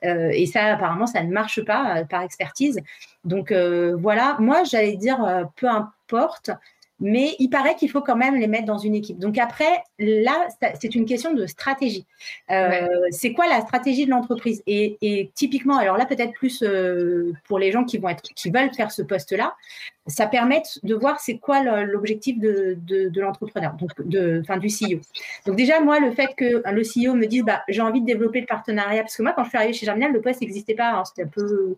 [0.04, 2.80] euh, et ça apparemment ça ne marche pas par expertise.
[3.26, 6.52] Donc voilà, moi j'allais dire peu importe
[7.02, 9.18] mais il paraît qu'il faut quand même les mettre dans une équipe.
[9.18, 10.48] Donc après, là,
[10.80, 12.06] c'est une question de stratégie.
[12.52, 14.62] Euh, c'est quoi la stratégie de l'entreprise?
[14.68, 18.74] Et, typiquement, alors là, peut-être plus euh, pour les gens qui vont être, qui veulent
[18.74, 19.56] faire ce poste-là,
[20.06, 22.78] ça permet de voir c'est quoi l'objectif de,
[23.20, 25.00] l'entrepreneur, donc de, enfin du CEO.
[25.46, 28.42] Donc déjà, moi, le fait que le CEO me dise, bah, j'ai envie de développer
[28.42, 30.92] le partenariat, parce que moi, quand je suis arrivée chez Germinal, le poste n'existait pas,
[30.92, 31.76] hein, c'était un peu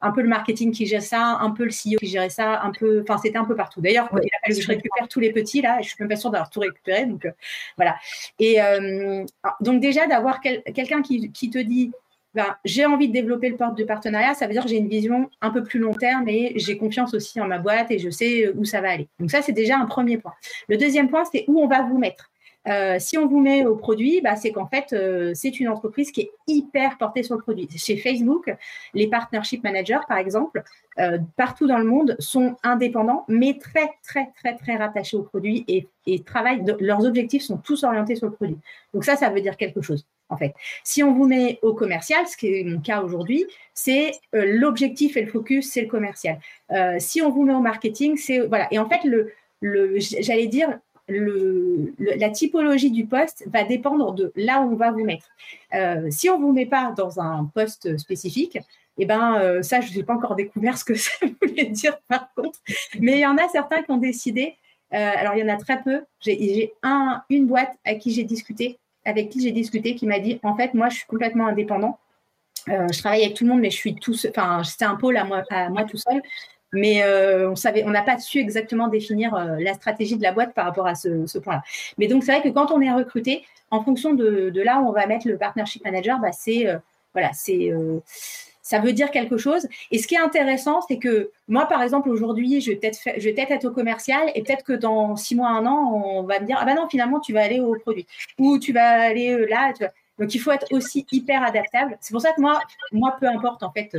[0.00, 2.70] un peu le marketing qui gère ça, un peu le CEO qui gérait ça, un
[2.70, 3.80] peu, enfin c'était un peu partout.
[3.80, 6.08] D'ailleurs, il a fallu que je récupère tous les petits là, et je suis même
[6.08, 7.32] pas sûre d'avoir tout récupéré, donc euh,
[7.76, 7.96] voilà.
[8.38, 9.24] Et euh,
[9.60, 11.90] donc déjà d'avoir quelqu'un qui, te dit,
[12.34, 14.88] ben, j'ai envie de développer le porte de partenariat, ça veut dire que j'ai une
[14.88, 18.10] vision un peu plus long terme et j'ai confiance aussi en ma boîte et je
[18.10, 19.08] sais où ça va aller.
[19.18, 20.34] Donc ça c'est déjà un premier point.
[20.68, 22.30] Le deuxième point c'est où on va vous mettre.
[22.68, 26.10] Euh, si on vous met au produit, bah, c'est qu'en fait, euh, c'est une entreprise
[26.10, 27.68] qui est hyper portée sur le produit.
[27.76, 28.52] Chez Facebook,
[28.94, 30.62] les partnership managers, par exemple,
[30.98, 35.64] euh, partout dans le monde, sont indépendants, mais très, très, très, très rattachés au produit
[35.68, 35.86] et,
[36.24, 36.64] travaillent.
[36.80, 38.56] leurs objectifs sont tous orientés sur le produit.
[38.94, 40.54] Donc ça, ça veut dire quelque chose, en fait.
[40.82, 45.22] Si on vous met au commercial, ce qui est mon cas aujourd'hui, c'est l'objectif et
[45.22, 46.38] le focus, c'est le commercial.
[46.98, 48.68] si on vous met au marketing, c'est voilà.
[48.70, 49.00] Et en fait,
[49.62, 50.78] j'allais dire
[51.08, 55.26] la typologie du poste va dépendre de là où on va vous mettre.
[55.74, 58.58] Euh, si on ne vous met pas dans un poste spécifique,
[58.98, 62.32] eh ben, euh, ça, je n'ai pas encore découvert ce que ça voulait dire par
[62.34, 62.60] contre.
[63.00, 64.56] Mais il y en a certains qui ont décidé,
[64.92, 68.24] euh, alors il y en a très peu, j'ai un, une boîte à qui j'ai
[68.24, 71.98] discuté, avec qui j'ai discuté, qui m'a dit, en fait, moi, je suis complètement indépendant.
[72.66, 75.24] je travaille avec tout le monde, mais je suis tout enfin, c'est un pôle à
[75.24, 76.20] moi tout seul
[76.72, 80.32] mais euh, on savait, on n'a pas su exactement définir euh, la stratégie de la
[80.32, 81.62] boîte par rapport à ce, point-là.
[81.96, 84.92] Mais donc c'est vrai que quand on est recruté, en fonction de, là où on
[84.92, 86.78] va mettre le partnership manager, bah, c'est euh,
[87.14, 87.72] voilà, c'est
[88.62, 89.66] ça veut dire quelque chose.
[89.90, 93.50] Et ce qui est intéressant, c'est que moi, par exemple, aujourd'hui, je vais peut-être peut-être
[93.50, 96.58] être au commercial et peut-être que dans six mois, un an, on va me dire
[96.60, 98.06] ah ben non, finalement, tu vas aller au produit
[98.38, 99.72] ou tu vas aller là.
[100.18, 101.96] Donc il faut être aussi hyper adaptable.
[102.00, 102.60] C'est pour ça que moi,
[102.92, 103.90] moi, peu importe en fait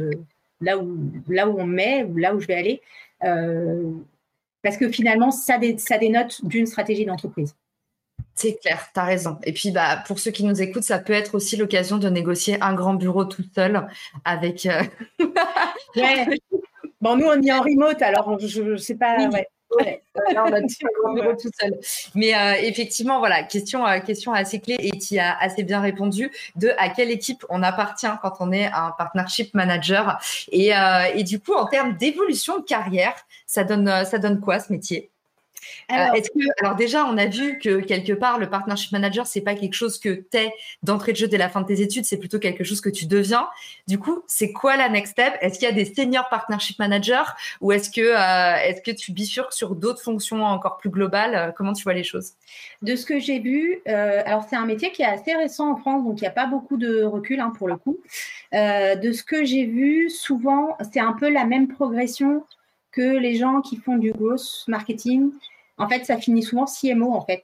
[0.61, 2.81] là où, là où on met, là où je vais aller.
[3.23, 3.91] Euh,
[4.61, 7.55] parce que finalement, ça, ça dénote d'une stratégie d'entreprise.
[8.35, 9.37] C'est clair, tu as raison.
[9.43, 12.57] Et puis, bah, pour ceux qui nous écoutent, ça peut être aussi l'occasion de négocier
[12.61, 13.87] un grand bureau tout seul
[14.23, 14.65] avec.
[14.65, 14.81] Euh,
[17.01, 19.27] bon, nous, on est en remote, alors je ne sais pas.
[19.29, 19.47] Ouais.
[19.77, 20.01] Ouais,
[20.33, 20.57] là, on a
[21.09, 21.79] un bureau tout seul.
[22.15, 26.31] Mais euh, effectivement, voilà, question, euh, question assez clé et qui a assez bien répondu
[26.55, 30.19] de à quelle équipe on appartient quand on est un partnership manager.
[30.51, 33.13] Et, euh, et du coup, en termes d'évolution de carrière,
[33.45, 35.11] ça donne, ça donne quoi ce métier?
[35.87, 39.55] Alors, que, alors déjà, on a vu que quelque part, le partnership manager, c'est pas
[39.55, 42.17] quelque chose que tu es d'entrée de jeu dès la fin de tes études, c'est
[42.17, 43.47] plutôt quelque chose que tu deviens.
[43.87, 45.33] Du coup, c'est quoi la next step?
[45.41, 47.29] Est-ce qu'il y a des senior partnership managers
[47.61, 48.15] ou est-ce que,
[48.67, 51.53] est-ce que tu bifurques sur d'autres fonctions encore plus globales?
[51.57, 52.33] Comment tu vois les choses?
[52.81, 56.03] De ce que j'ai vu, alors c'est un métier qui est assez récent en France,
[56.03, 57.97] donc il n'y a pas beaucoup de recul hein, pour le coup.
[58.53, 62.43] de ce que j'ai vu, souvent, c'est un peu la même progression
[62.91, 65.31] que les gens qui font du growth marketing.
[65.79, 67.43] En fait, ça finit souvent CMO en fait.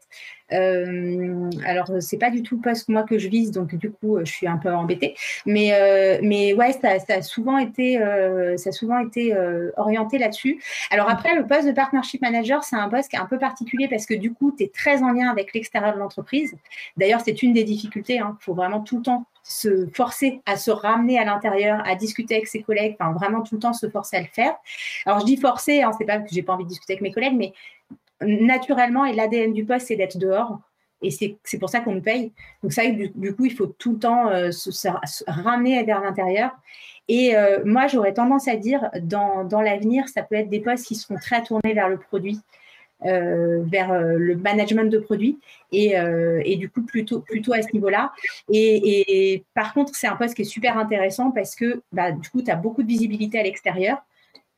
[0.53, 4.19] Euh, alors, c'est pas du tout parce que moi que je vise, donc du coup,
[4.19, 5.15] je suis un peu embêtée.
[5.45, 10.17] Mais, euh, mais ouais, ça, a souvent été, euh, ça a souvent été euh, orienté
[10.17, 10.61] là-dessus.
[10.91, 13.87] Alors après, le poste de partnership manager, c'est un poste qui est un peu particulier
[13.87, 16.55] parce que du coup, tu es très en lien avec l'extérieur de l'entreprise.
[16.97, 18.15] D'ailleurs, c'est une des difficultés.
[18.15, 18.37] Il hein.
[18.39, 22.47] faut vraiment tout le temps se forcer à se ramener à l'intérieur, à discuter avec
[22.47, 24.55] ses collègues, enfin vraiment tout le temps se forcer à le faire.
[25.05, 27.11] Alors je dis forcer, hein, c'est pas que j'ai pas envie de discuter avec mes
[27.11, 27.53] collègues, mais
[28.21, 30.59] naturellement et l'ADN du poste c'est d'être dehors
[31.01, 32.31] et c'est pour ça qu'on nous paye.
[32.63, 34.87] Donc ça, du, du, coup, il faut tout le temps euh, se,
[35.27, 36.51] ramener vers l'intérieur.
[37.07, 40.85] Et euh, moi, j'aurais tendance à dire, dans, dans l'avenir, ça peut être des postes
[40.85, 42.39] qui seront très tournés vers le produit.
[43.05, 45.37] Euh, vers le management de produits
[45.73, 45.95] et,
[46.45, 48.13] et, du coup plutôt plutôt à ce niveau-là.
[48.49, 52.29] Et, et, par contre, c'est un poste qui est super intéressant parce que bah, du
[52.29, 54.01] coup, tu as beaucoup de visibilité à l'extérieur.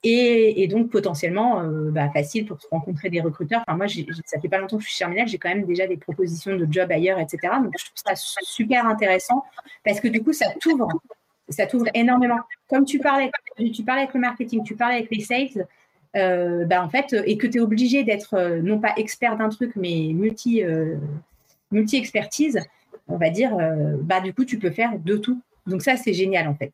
[0.04, 3.64] Et, donc potentiellement bah, facile pour rencontrer des recruteurs.
[3.68, 3.88] Enfin, moi,
[4.26, 6.68] ça fait pas longtemps que je suis terminale, j'ai quand même déjà des propositions de
[6.70, 7.40] job ailleurs, etc.
[7.62, 9.44] Donc je trouve ça super intéressant
[9.84, 10.88] parce que du coup, ça t'ouvre,
[11.50, 12.40] ça t'ouvre énormément.
[12.70, 13.32] Comme tu parlais,
[13.74, 15.66] tu parlais avec le marketing, tu parlais avec les sales,
[16.16, 19.50] euh, bah, en fait, et que tu es obligé d'être euh, non pas expert d'un
[19.50, 20.96] truc, mais multi, euh,
[21.72, 22.60] multi-expertise,
[23.08, 23.56] on va dire,
[24.02, 25.42] bah, du coup, tu peux faire de tout.
[25.66, 26.72] Donc ça, c'est génial en fait.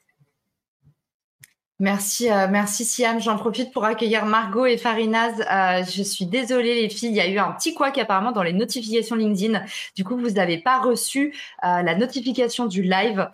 [1.79, 3.19] Merci, euh, merci Siam.
[3.19, 5.41] J'en profite pour accueillir Margot et Farinaz.
[5.41, 8.43] Euh, je suis désolée les filles, il y a eu un petit couac apparemment dans
[8.43, 9.63] les notifications LinkedIn.
[9.95, 11.33] Du coup, vous n'avez pas reçu
[11.63, 13.27] euh, la notification du live.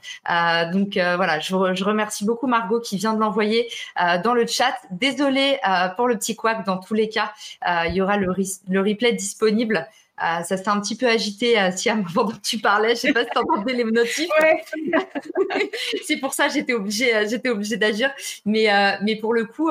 [0.71, 3.69] donc voilà, je, remercie beaucoup Margot qui vient de l'envoyer
[4.23, 4.75] dans le chat.
[4.91, 5.59] Désolée
[5.97, 6.65] pour le petit couac.
[6.65, 7.33] Dans tous les cas,
[7.87, 8.31] il y aura le
[8.81, 9.87] replay disponible.
[10.23, 12.95] Euh, ça s'est un petit peu agité euh, Siam pendant que tu parlais.
[12.95, 14.29] Je sais pas si tu entendais les notifs.
[14.41, 15.71] Ouais.
[16.05, 18.11] c'est pour ça que j'étais obligée, euh, j'étais obligée d'agir.
[18.45, 19.69] Mais, euh, mais pour le coup,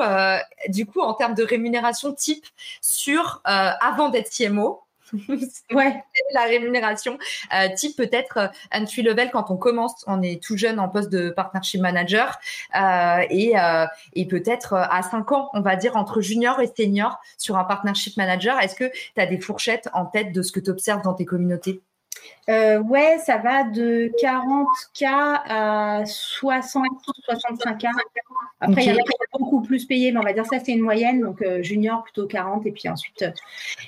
[0.67, 2.45] du coup, en termes de rémunération type
[2.81, 4.81] sur avant d'être CMO,
[5.71, 6.03] ouais.
[6.33, 7.17] la rémunération
[7.53, 11.09] euh, type peut-être euh, entry level quand on commence, on est tout jeune en poste
[11.09, 12.37] de partnership manager
[12.75, 13.53] euh, et,
[14.13, 18.17] et peut-être à 5 ans, on va dire entre junior et senior sur un partnership
[18.17, 18.59] manager.
[18.59, 21.25] Est-ce que tu as des fourchettes en tête de ce que tu observes dans tes
[21.25, 21.81] communautés?
[22.49, 26.85] Euh, ouais, ça va de 40K à 60,
[27.29, 27.89] 65K.
[28.61, 29.03] Après, il y a
[29.39, 31.21] beaucoup plus payé, mais on va dire ça, c'est une moyenne.
[31.21, 32.65] Donc, euh, junior, plutôt 40.
[32.65, 33.23] Et puis ensuite.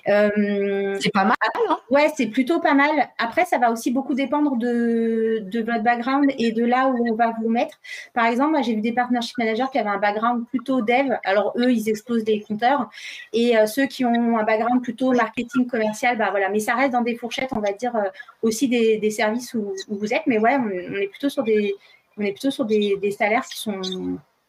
[0.07, 1.35] Euh, c'est pas mal,
[1.67, 3.09] hein Ouais, c'est plutôt pas mal.
[3.17, 7.15] Après, ça va aussi beaucoup dépendre de, de votre background et de là où on
[7.15, 7.77] va vous mettre.
[8.13, 11.17] Par exemple, moi, j'ai vu des partnership managers qui avaient un background plutôt dev.
[11.25, 12.89] Alors, eux, ils explosent des compteurs.
[13.33, 16.49] Et ceux qui ont un background plutôt marketing commercial, bah voilà.
[16.49, 17.93] Mais ça reste dans des fourchettes, on va dire,
[18.41, 20.23] aussi des, services où, vous êtes.
[20.27, 21.73] Mais ouais, on, est plutôt sur des,
[22.17, 23.81] on est plutôt sur des, salaires qui sont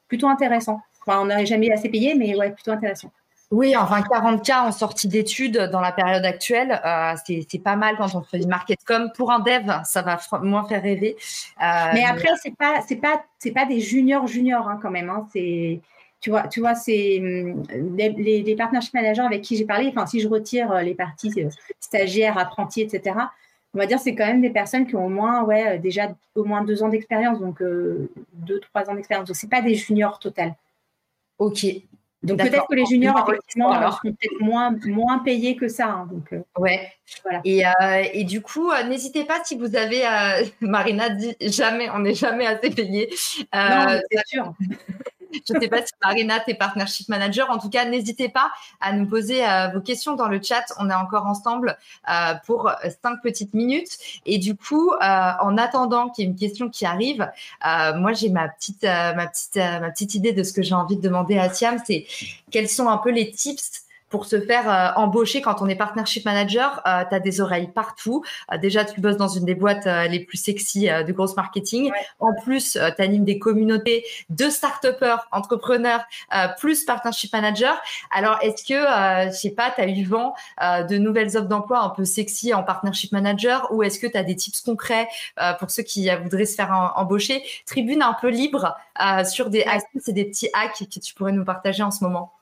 [0.08, 0.80] plutôt intéressants.
[1.06, 3.10] Enfin, on n'aurait jamais assez payé, mais ouais, plutôt intéressant.
[3.52, 8.14] Oui, enfin 40K en sortie d'études dans la période actuelle, euh, c'est pas mal quand
[8.14, 9.10] on fait du market com.
[9.14, 11.16] Pour un dev, ça va moins faire rêver.
[11.60, 15.10] Euh, mais après, c'est pas c'est pas c'est pas des juniors juniors hein, quand même.
[15.10, 15.28] Hein.
[15.34, 15.80] C'est
[16.22, 17.62] tu vois, tu vois, c'est hum,
[17.98, 19.88] les, les, partnership managers avec qui j'ai parlé.
[19.88, 23.16] Enfin, si je retire les parties euh, stagiaires, apprentis, etc
[23.74, 26.44] on va dire c'est quand même des personnes qui ont au moins ouais déjà au
[26.44, 29.26] moins deux ans d'expérience donc euh, deux trois ans d'expérience.
[29.28, 30.54] Donc c'est pas des juniors total.
[31.38, 31.66] Ok.
[32.22, 36.32] Donc peut-être que les juniors effectivement sont peut-être moins moins payés que ça hein, donc
[36.32, 36.92] euh, ouais.
[37.24, 37.40] voilà.
[37.44, 40.04] Et, euh, et du coup n'hésitez pas si vous avez
[40.60, 43.08] Marina dit jamais on n'est jamais assez payé.
[43.52, 44.54] Non c'est sûr
[45.32, 47.50] je ne sais pas si Marina, t'es partnership manager.
[47.50, 50.64] En tout cas, n'hésitez pas à nous poser euh, vos questions dans le chat.
[50.78, 51.76] On est encore ensemble
[52.08, 52.70] euh, pour
[53.02, 53.98] cinq petites minutes.
[54.26, 54.96] Et du coup, euh,
[55.40, 57.30] en attendant qu'il y ait une question qui arrive,
[57.96, 61.02] moi j'ai ma petite, ma petite, ma petite idée de ce que j'ai envie de
[61.02, 61.78] demander à Siam.
[61.84, 62.06] C'est
[62.50, 63.81] quels sont un peu les tips
[64.12, 67.72] pour se faire euh, embaucher quand on est partnership manager, euh, tu as des oreilles
[67.74, 68.22] partout.
[68.52, 71.90] Euh, déjà, tu bosses dans une des boîtes les plus sexy de grosse marketing.
[72.20, 76.04] En plus, tu animes des communautés de start-upers, entrepreneurs,
[76.58, 77.80] plus partnership manager.
[78.10, 81.88] Alors, est-ce que, je sais pas, tu as eu vent de nouvelles offres d'emploi un
[81.88, 85.08] peu sexy en partnership manager ou est-ce que tu as des tips concrets
[85.58, 87.42] pour ceux qui voudraient se faire embaucher?
[87.66, 88.76] Tribune un peu libre
[89.24, 92.32] sur des astuces et des petits hacks que tu pourrais nous partager en ce moment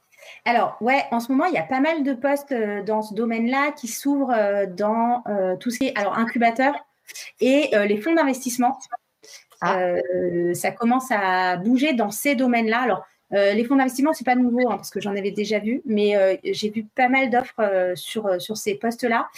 [0.44, 2.54] alors, ouais, en ce moment, il y a pas mal de postes
[2.86, 5.22] dans ce domaine-là qui s'ouvrent dans
[5.60, 6.74] tout ce qui est alors, incubateur
[7.40, 8.78] et les fonds d'investissement.
[9.60, 9.96] Ah.
[10.54, 12.80] ça commence à bouger dans ces domaines-là.
[12.80, 15.82] Alors, euh, les fonds d'investissement, c'est pas nouveau hein, parce que j'en avais déjà vu,
[15.84, 19.28] mais euh, j'ai vu pas mal d'offres euh, sur, sur ces postes-là.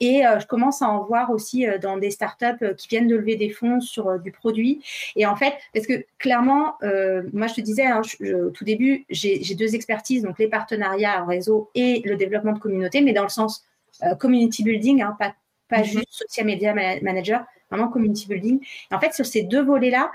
[0.00, 3.50] Et je commence à en voir aussi dans des startups qui viennent de lever des
[3.50, 4.82] fonds sur du produit.
[5.14, 6.78] Et en fait, parce que clairement,
[7.34, 11.26] moi je te disais hein, au tout début, j'ai deux expertises, donc les partenariats en
[11.26, 13.66] réseau et le développement de communauté, mais dans le sens
[14.18, 15.34] community building, hein, pas,
[15.68, 15.84] pas mhm.
[15.84, 16.72] juste social media
[17.02, 18.58] manager, vraiment community building.
[18.90, 20.10] Et en fait, sur ces deux volets-là,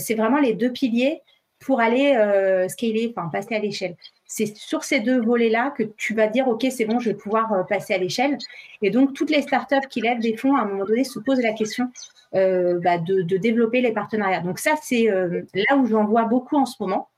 [0.00, 1.22] c'est vraiment les deux piliers
[1.64, 3.96] pour aller euh, scaler, enfin passer à l'échelle.
[4.26, 7.52] C'est sur ces deux volets-là que tu vas dire, OK, c'est bon, je vais pouvoir
[7.52, 8.38] euh, passer à l'échelle.
[8.80, 11.42] Et donc, toutes les startups qui lèvent des fonds, à un moment donné, se posent
[11.42, 11.90] la question
[12.34, 14.40] euh, bah, de, développer les partenariats.
[14.40, 17.08] Donc, ça, c'est là où j'en vois beaucoup en ce moment.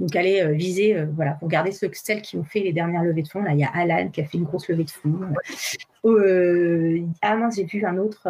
[0.00, 3.22] Donc, allez euh, viser, euh, voilà, regardez ceux, celles qui ont fait les dernières levées
[3.22, 3.42] de fonds.
[3.42, 5.18] Là, il y a Alan qui a fait une grosse levée de fonds.
[6.04, 8.28] Euh, ah mince, j'ai vu un autre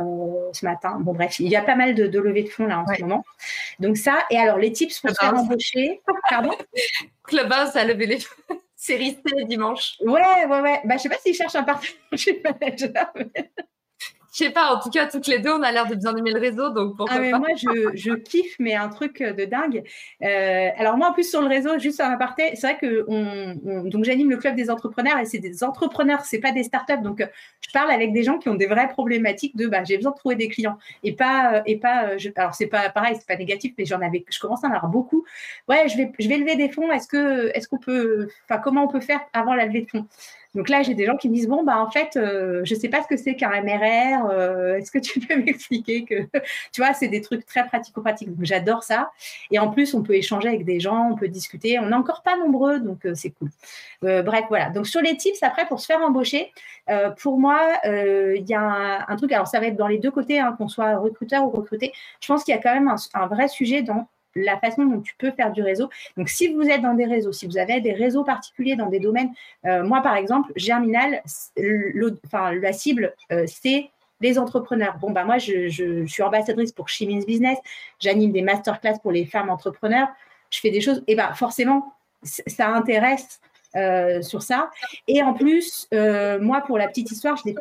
[0.52, 0.98] ce matin.
[1.00, 3.24] Bon, bref, il y a pas mal de, levées de fonds là en ce moment.
[3.80, 6.00] Donc, ça, et alors les tips pour se faire embaucher.
[6.30, 6.52] Pardon?
[7.24, 8.34] Clubhouse a levé les fonds.
[8.76, 9.96] Série C dimanche.
[10.00, 10.80] Ouais, ouais, ouais.
[10.84, 11.94] Bah, je sais pas s'ils cherchent un partenaire
[12.44, 13.12] manager.
[14.38, 16.30] Je sais pas, en tout cas, toutes les deux, on a l'air de bien aimer
[16.30, 19.82] le réseau, donc pourquoi ah, mais Moi, je, je, kiffe, mais un truc de dingue.
[20.22, 23.82] Euh, alors moi, en plus sur le réseau, juste un aparté, c'est vrai que on,
[23.88, 27.02] donc j'anime le club des entrepreneurs et c'est des entrepreneurs, c'est pas des startups.
[27.02, 30.12] Donc je parle avec des gens qui ont des vraies problématiques de, bah, j'ai besoin
[30.12, 32.16] de trouver des clients et pas et pas.
[32.16, 34.72] Je, alors c'est pas pareil, c'est pas négatif, mais j'en avais, je commence à en
[34.72, 35.24] avoir beaucoup.
[35.68, 36.92] Ouais, je vais je vais lever des fonds.
[36.92, 40.06] Est-ce que est-ce qu'on peut, enfin comment on peut faire avant la levée de fonds?
[40.58, 42.88] Donc là, j'ai des gens qui me disent bon bah en fait, euh, je sais
[42.88, 44.28] pas ce que c'est qu'un MRR.
[44.28, 46.16] Euh, est-ce que tu peux m'expliquer que
[46.72, 48.30] tu vois, c'est des trucs très pratico-pratiques.
[48.40, 49.12] j'adore ça.
[49.52, 51.78] Et en plus, on peut échanger avec des gens, on peut discuter.
[51.78, 53.50] On n'est encore pas nombreux, donc euh, c'est cool.
[54.02, 54.70] bref, voilà.
[54.70, 56.50] Donc sur les tips après pour se faire embaucher,
[57.20, 59.30] pour moi, il y a un, truc.
[59.30, 61.92] Alors ça va être dans les deux côtés, hein, qu'on soit recruteur ou recruté.
[62.20, 64.08] Je pense qu'il y a quand même un vrai sujet dans
[64.38, 65.88] la façon dont tu peux faire du réseau.
[66.16, 69.00] Donc, si vous êtes dans des réseaux, si vous avez des réseaux particuliers dans des
[69.00, 69.32] domaines,
[69.66, 71.22] euh, moi, par exemple, Germinal,
[72.24, 74.96] enfin, la cible, euh, c'est les entrepreneurs.
[75.00, 77.58] Bon, bah, moi, je, suis ambassadrice pour Chimins Business,
[78.00, 80.08] j'anime des masterclass pour les femmes entrepreneurs,
[80.50, 83.40] je fais des choses, et bah, forcément, ça intéresse
[83.76, 84.70] euh, sur ça.
[85.06, 87.54] Et en plus, moi, pour la petite histoire, je ne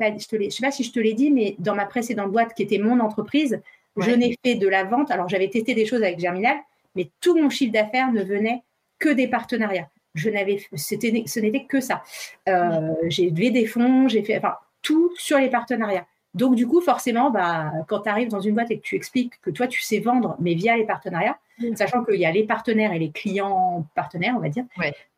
[0.49, 2.99] sais pas si je te l'ai dit, mais dans ma précédente boîte, qui était mon
[2.99, 3.61] entreprise,
[3.97, 5.11] je n'ai fait de la vente.
[5.11, 6.57] Alors, j'avais testé des choses avec Germinal,
[6.97, 8.63] mais tout mon chiffre d'affaires ne venait
[8.99, 9.89] que des partenariats.
[10.15, 12.03] Je n'avais, c'était, ce n'était que ça.
[12.49, 16.07] Euh, j'ai levé des fonds, j'ai fait, enfin, tout sur les partenariats.
[16.33, 19.39] Donc, du coup, forcément, bah, quand tu arrives dans une boîte et que tu expliques
[19.41, 21.37] que toi, tu sais vendre, mais via les partenariats,
[21.75, 24.65] sachant qu'il y a les partenaires et les clients partenaires, on va dire,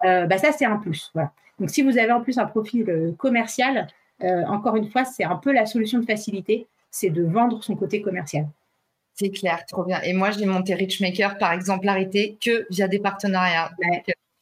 [0.04, 1.12] euh, bah, ça, c'est un plus.
[1.14, 1.32] Voilà.
[1.60, 3.88] Donc, si vous avez en plus un profil euh, commercial,
[4.22, 8.02] encore une fois, c'est un peu la solution de facilité, c'est de vendre son côté
[8.02, 8.48] commercial.
[9.20, 10.02] C'est clair, trop bien.
[10.04, 13.70] Et moi, j'ai monté Richmaker par exemplarité que via des partenariats.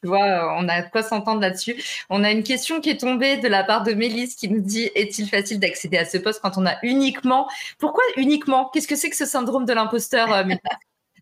[0.03, 1.75] tu vois, euh, on a quoi s'entendre là-dessus.
[2.11, 4.91] On a une question qui est tombée de la part de Mélisse qui nous dit
[4.93, 7.49] est-il facile d'accéder à ce poste quand on a uniquement
[7.80, 8.69] Pourquoi uniquement?
[8.71, 10.43] Qu'est-ce que c'est que ce syndrome de l'imposteur euh,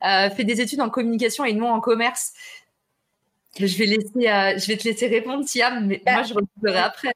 [0.04, 2.34] euh, Fait des études en communication et non en commerce.
[3.58, 4.10] Je vais laisser,
[4.60, 7.14] je vais te laisser répondre, Siam, mais bah, moi je reviendrai après.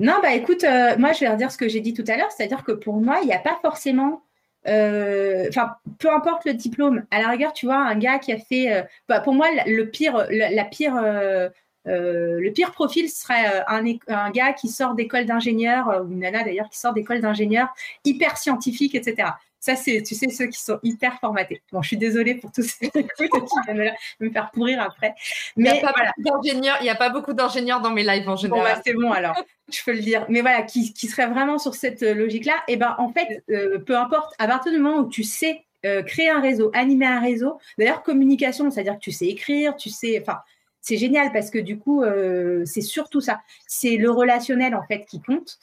[0.00, 0.64] Non, bah écoute,
[0.98, 3.20] moi je vais redire ce que j'ai dit tout à l'heure, c'est-à-dire que pour moi,
[3.22, 4.22] il n'y a pas forcément
[4.68, 7.04] euh, enfin, peu importe le diplôme.
[7.10, 9.84] À la rigueur, tu vois, un gars qui a fait, euh, bah, pour moi, le
[9.90, 11.48] pire, la, pire, euh,
[11.86, 16.68] le pire profil serait un, un, gars qui sort d'école d'ingénieur ou une nana d'ailleurs
[16.68, 17.68] qui sort d'école d'ingénieur
[18.04, 19.30] hyper scientifique, etc.
[19.62, 21.62] Ça, c'est, tu sais, ceux qui sont hyper formatés.
[21.70, 25.14] Bon, je suis désolée pour tous ceux qui viennent me faire pourrir après.
[25.56, 28.60] Mais il n'y a, pas beaucoup d'ingénieurs dans mes lives en général.
[28.60, 29.40] Bon, bah, c'est bon alors,
[29.76, 30.26] je peux le dire.
[30.28, 33.42] Mais voilà, qui, qui serait vraiment sur cette euh, logique-là, et eh ben en fait,
[33.50, 37.06] euh, peu importe, à partir du moment où tu sais euh, créer un réseau, animer
[37.06, 40.38] un réseau, d'ailleurs, communication, c'est-à-dire que tu sais écrire, tu sais, enfin,
[40.80, 43.40] c'est génial parce que du coup, euh, c'est surtout ça.
[43.66, 45.58] C'est le relationnel en fait qui compte.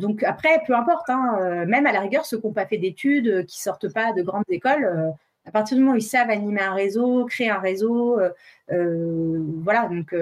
[0.00, 3.46] Donc après, peu importe, hein, même à la rigueur, ceux qui n'ont pas fait d'études,
[3.46, 5.12] qui sortent pas de grandes écoles,
[5.46, 8.18] à partir du moment où ils savent animer un réseau, créer un réseau,
[9.62, 9.88] voilà.
[9.88, 10.14] Donc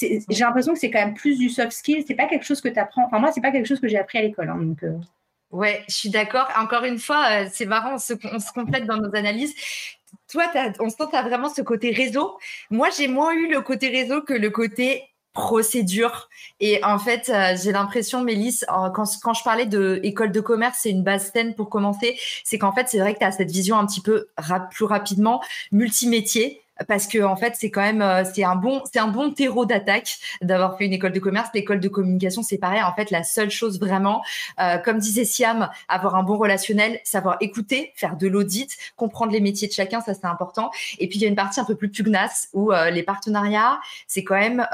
[0.00, 2.04] j'ai l'impression que c'est quand même plus du soft skill.
[2.06, 3.04] C'est pas quelque chose que tu apprends.
[3.06, 4.48] Enfin moi, c'est pas quelque chose que j'ai appris à l'école.
[4.48, 4.84] Hein, donc
[5.52, 6.48] Ouais, je suis d'accord.
[6.58, 9.54] Encore une fois, c'est marrant, on se, on se complète dans nos analyses
[10.28, 10.44] toi,
[10.80, 12.38] on sent que tu as vraiment ce côté réseau.
[12.70, 16.28] Moi, j'ai moins eu le côté réseau que le côté procédure.
[16.60, 18.64] Et en fait, euh, j'ai l'impression, Mélisse,
[18.94, 22.18] quand, quand je parlais de école de commerce, c'est une base saine pour commencer.
[22.42, 24.28] C'est qu'en fait, c'est vrai que tu as cette vision un petit peu
[24.70, 28.98] plus rapidement multimétier parce que en fait c'est quand même euh, c'est un bon c'est
[28.98, 31.48] un bon terreau d'attaque d'avoir fait une école de commerce.
[31.54, 32.82] L'école de communication c'est pareil.
[32.82, 34.22] En fait la seule chose vraiment
[34.60, 39.40] euh, comme disait Siam avoir un bon relationnel savoir écouter faire de l'audit comprendre les
[39.40, 40.70] métiers de chacun ça c'est important.
[40.98, 43.80] Et puis il y a une partie un peu plus pugnace où euh, les partenariats
[44.06, 44.66] c'est quand même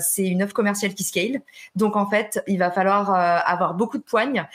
[0.00, 1.42] c'est une offre commerciale qui scale.
[1.76, 4.46] Donc en fait il va falloir avoir beaucoup de poignes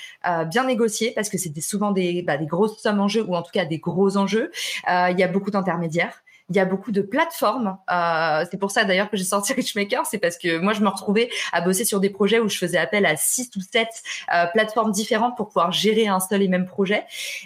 [0.48, 3.42] bien négocier parce que c'est souvent des, bah, des grosses sommes en jeu ou en
[3.42, 4.52] tout cas des gros enjeux.
[4.88, 7.78] Il y a beaucoup d'intermédiaires il y a beaucoup de plateformes.
[7.92, 10.90] Euh, c'est pour ça d'ailleurs que j'ai sorti Richmaker, c'est parce que moi je me
[10.90, 13.90] retrouvais à bosser sur des projets où je faisais appel à six ou sept
[14.34, 17.04] euh, plateformes différentes pour pouvoir gérer un seul et même projet.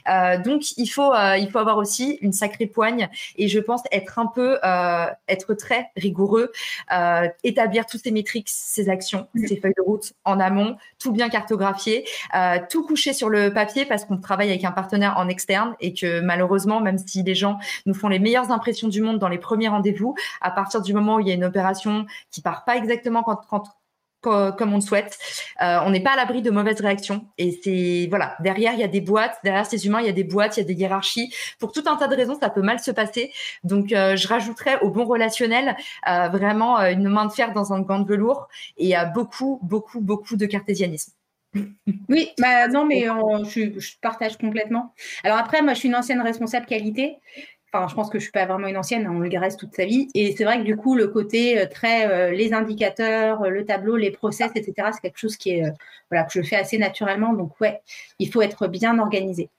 [0.09, 3.81] Euh, donc il faut euh, il faut avoir aussi une sacrée poigne et je pense
[3.91, 6.51] être un peu euh, être très rigoureux,
[6.93, 11.29] euh, établir toutes ces métriques, ces actions, ces feuilles de route en amont, tout bien
[11.29, 12.05] cartographier,
[12.69, 16.19] tout coucher sur le papier parce qu'on travaille avec un partenaire en externe et que
[16.19, 19.69] malheureusement même si les gens nous font les meilleures impressions du monde dans les premiers
[19.69, 20.15] rendez-vous.
[20.41, 23.63] À partir du moment où il y a une opération qui part pas exactement quand,
[24.21, 25.17] comme on le souhaite.
[25.61, 27.27] Euh, on n'est pas à l'abri de mauvaises réactions.
[27.37, 30.13] Et c'est voilà, derrière il y a des boîtes, derrière ces humains il y a
[30.13, 31.33] des boîtes, il y a des hiérarchies.
[31.59, 33.31] Pour tout un tas de raisons, ça peut mal se passer.
[33.63, 35.75] Donc euh, je rajouterais au bon relationnel
[36.07, 40.35] euh, vraiment une main de fer dans un gant de velours et beaucoup, beaucoup, beaucoup
[40.35, 41.13] de cartésianisme.
[42.09, 44.93] Oui, bah non, mais je, je, partage complètement.
[45.23, 47.17] Alors après, moi, je suis une ancienne responsable qualité.
[47.71, 49.85] Enfin, je pense que je suis pas vraiment une ancienne, on le reste toute sa
[49.85, 50.07] vie.
[50.15, 53.63] Et c'est vrai que du coup, le côté euh, très euh, les indicateurs, euh, le
[53.65, 55.63] tableau, les process, etc., c'est quelque chose qui est
[56.09, 57.33] voilà que je fais assez naturellement.
[57.33, 57.81] Donc ouais,
[58.17, 59.49] il faut être bien organisé.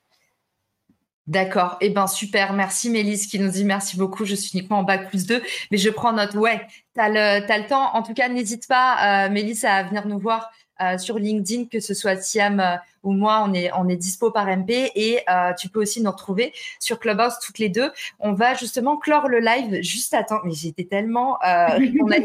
[1.30, 1.76] D'accord.
[1.80, 2.52] Eh ben super.
[2.52, 4.24] Merci Mélisse qui nous dit merci beaucoup.
[4.24, 6.34] Je suis uniquement en bac plus 2, mais je prends note.
[6.34, 7.94] Ouais, tu as le, as le temps.
[7.94, 10.50] En tout cas, n'hésite pas, Mélisse, à venir nous voir
[10.80, 14.30] euh, sur LinkedIn, que ce soit Siam euh, ou moi, on est, on est dispo
[14.30, 17.92] par MP et euh, tu peux aussi nous retrouver sur Clubhouse toutes les deux.
[18.18, 20.40] On va justement clore le live juste à temps.
[20.44, 22.16] Mais j'étais tellement, on a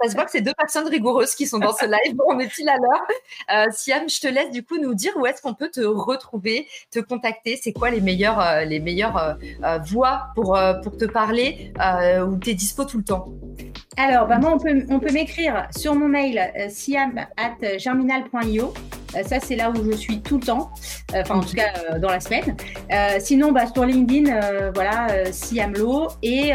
[0.00, 2.16] ça se voit que c'est deux personnes rigoureuses qui sont dans ce live.
[2.28, 3.72] On est pile à l'heure?
[3.72, 7.00] Siam, je te laisse du coup nous dire où est-ce qu'on peut te retrouver, te
[7.00, 7.58] contacter.
[7.62, 9.38] C'est quoi les meilleures, les meilleures
[9.86, 11.72] voies pour, pour te parler
[12.26, 13.28] où tu es dispo tout le temps?
[14.00, 18.72] Alors, bah, moi, on peut, on peut m'écrire sur mon mail euh, siam at germinal.io.
[19.16, 20.70] Euh, ça, c'est là où je suis tout le temps,
[21.14, 22.56] euh, enfin en tout cas euh, dans la semaine.
[23.20, 26.08] sinon, bah, sur LinkedIn, voilà, Siamlo.
[26.22, 26.52] Et,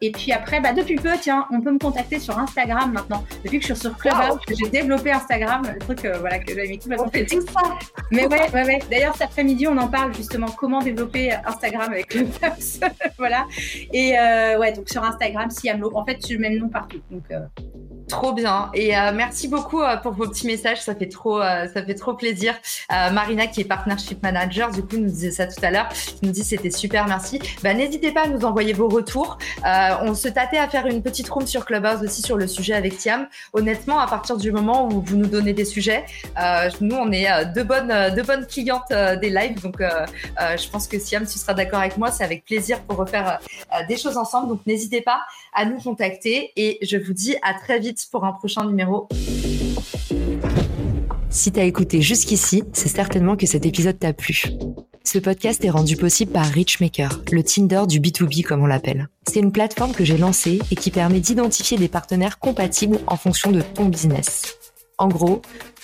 [0.00, 3.24] et puis après, bah, depuis peu, tiens, on peut me contacter sur Instagram maintenant.
[3.44, 6.78] Depuis que je suis sur Clubhouse, j'ai développé Instagram, le truc voilà, que j'avais mis
[6.78, 7.60] complètement fait tout ça.
[8.10, 8.78] Mais ouais, ouais, ouais.
[8.90, 12.80] D'ailleurs, cet après-midi, on en parle justement comment développer Instagram avec Clubhouse.
[13.18, 13.46] voilà.
[13.92, 14.12] Et
[14.58, 15.90] ouais, donc sur Instagram, Siamlo.
[15.94, 17.00] En fait, je mets le nom partout.
[17.10, 17.24] Donc,
[18.10, 18.70] Trop bien.
[18.74, 20.82] Et euh, merci beaucoup euh, pour vos petits messages.
[20.82, 22.54] Ça fait trop, euh, ça fait trop plaisir.
[22.90, 25.88] Marina, qui est partnership manager, du coup, nous disait ça tout à l'heure.
[26.22, 27.38] nous dit c'était super, merci.
[27.62, 29.38] Bah, n'hésitez pas à nous envoyer vos retours.
[29.64, 32.98] on se tâtait à faire une petite room sur Clubhouse aussi sur le sujet avec
[32.98, 33.28] Tiam.
[33.52, 36.04] Honnêtement, à partir du moment où vous nous donnez des sujets,
[36.80, 39.62] nous, on est deux bonnes, deux bonnes clientes des lives.
[39.62, 42.10] Donc, je pense que Siam, tu seras d'accord avec moi.
[42.10, 43.38] C'est avec plaisir pour refaire
[43.88, 44.48] des choses ensemble.
[44.48, 45.20] Donc, n'hésitez pas
[45.52, 49.08] à nous contacter et je vous dis à très vite pour un prochain numéro.
[51.28, 54.42] Si t'as écouté jusqu'ici, c'est certainement que cet épisode t'a plu.
[55.04, 59.08] Ce podcast est rendu possible par Richmaker, le Tinder du B2B comme on l'appelle.
[59.26, 63.50] C'est une plateforme que j'ai lancée et qui permet d'identifier des partenaires compatibles en fonction
[63.50, 64.56] de ton business.
[64.98, 65.40] En gros,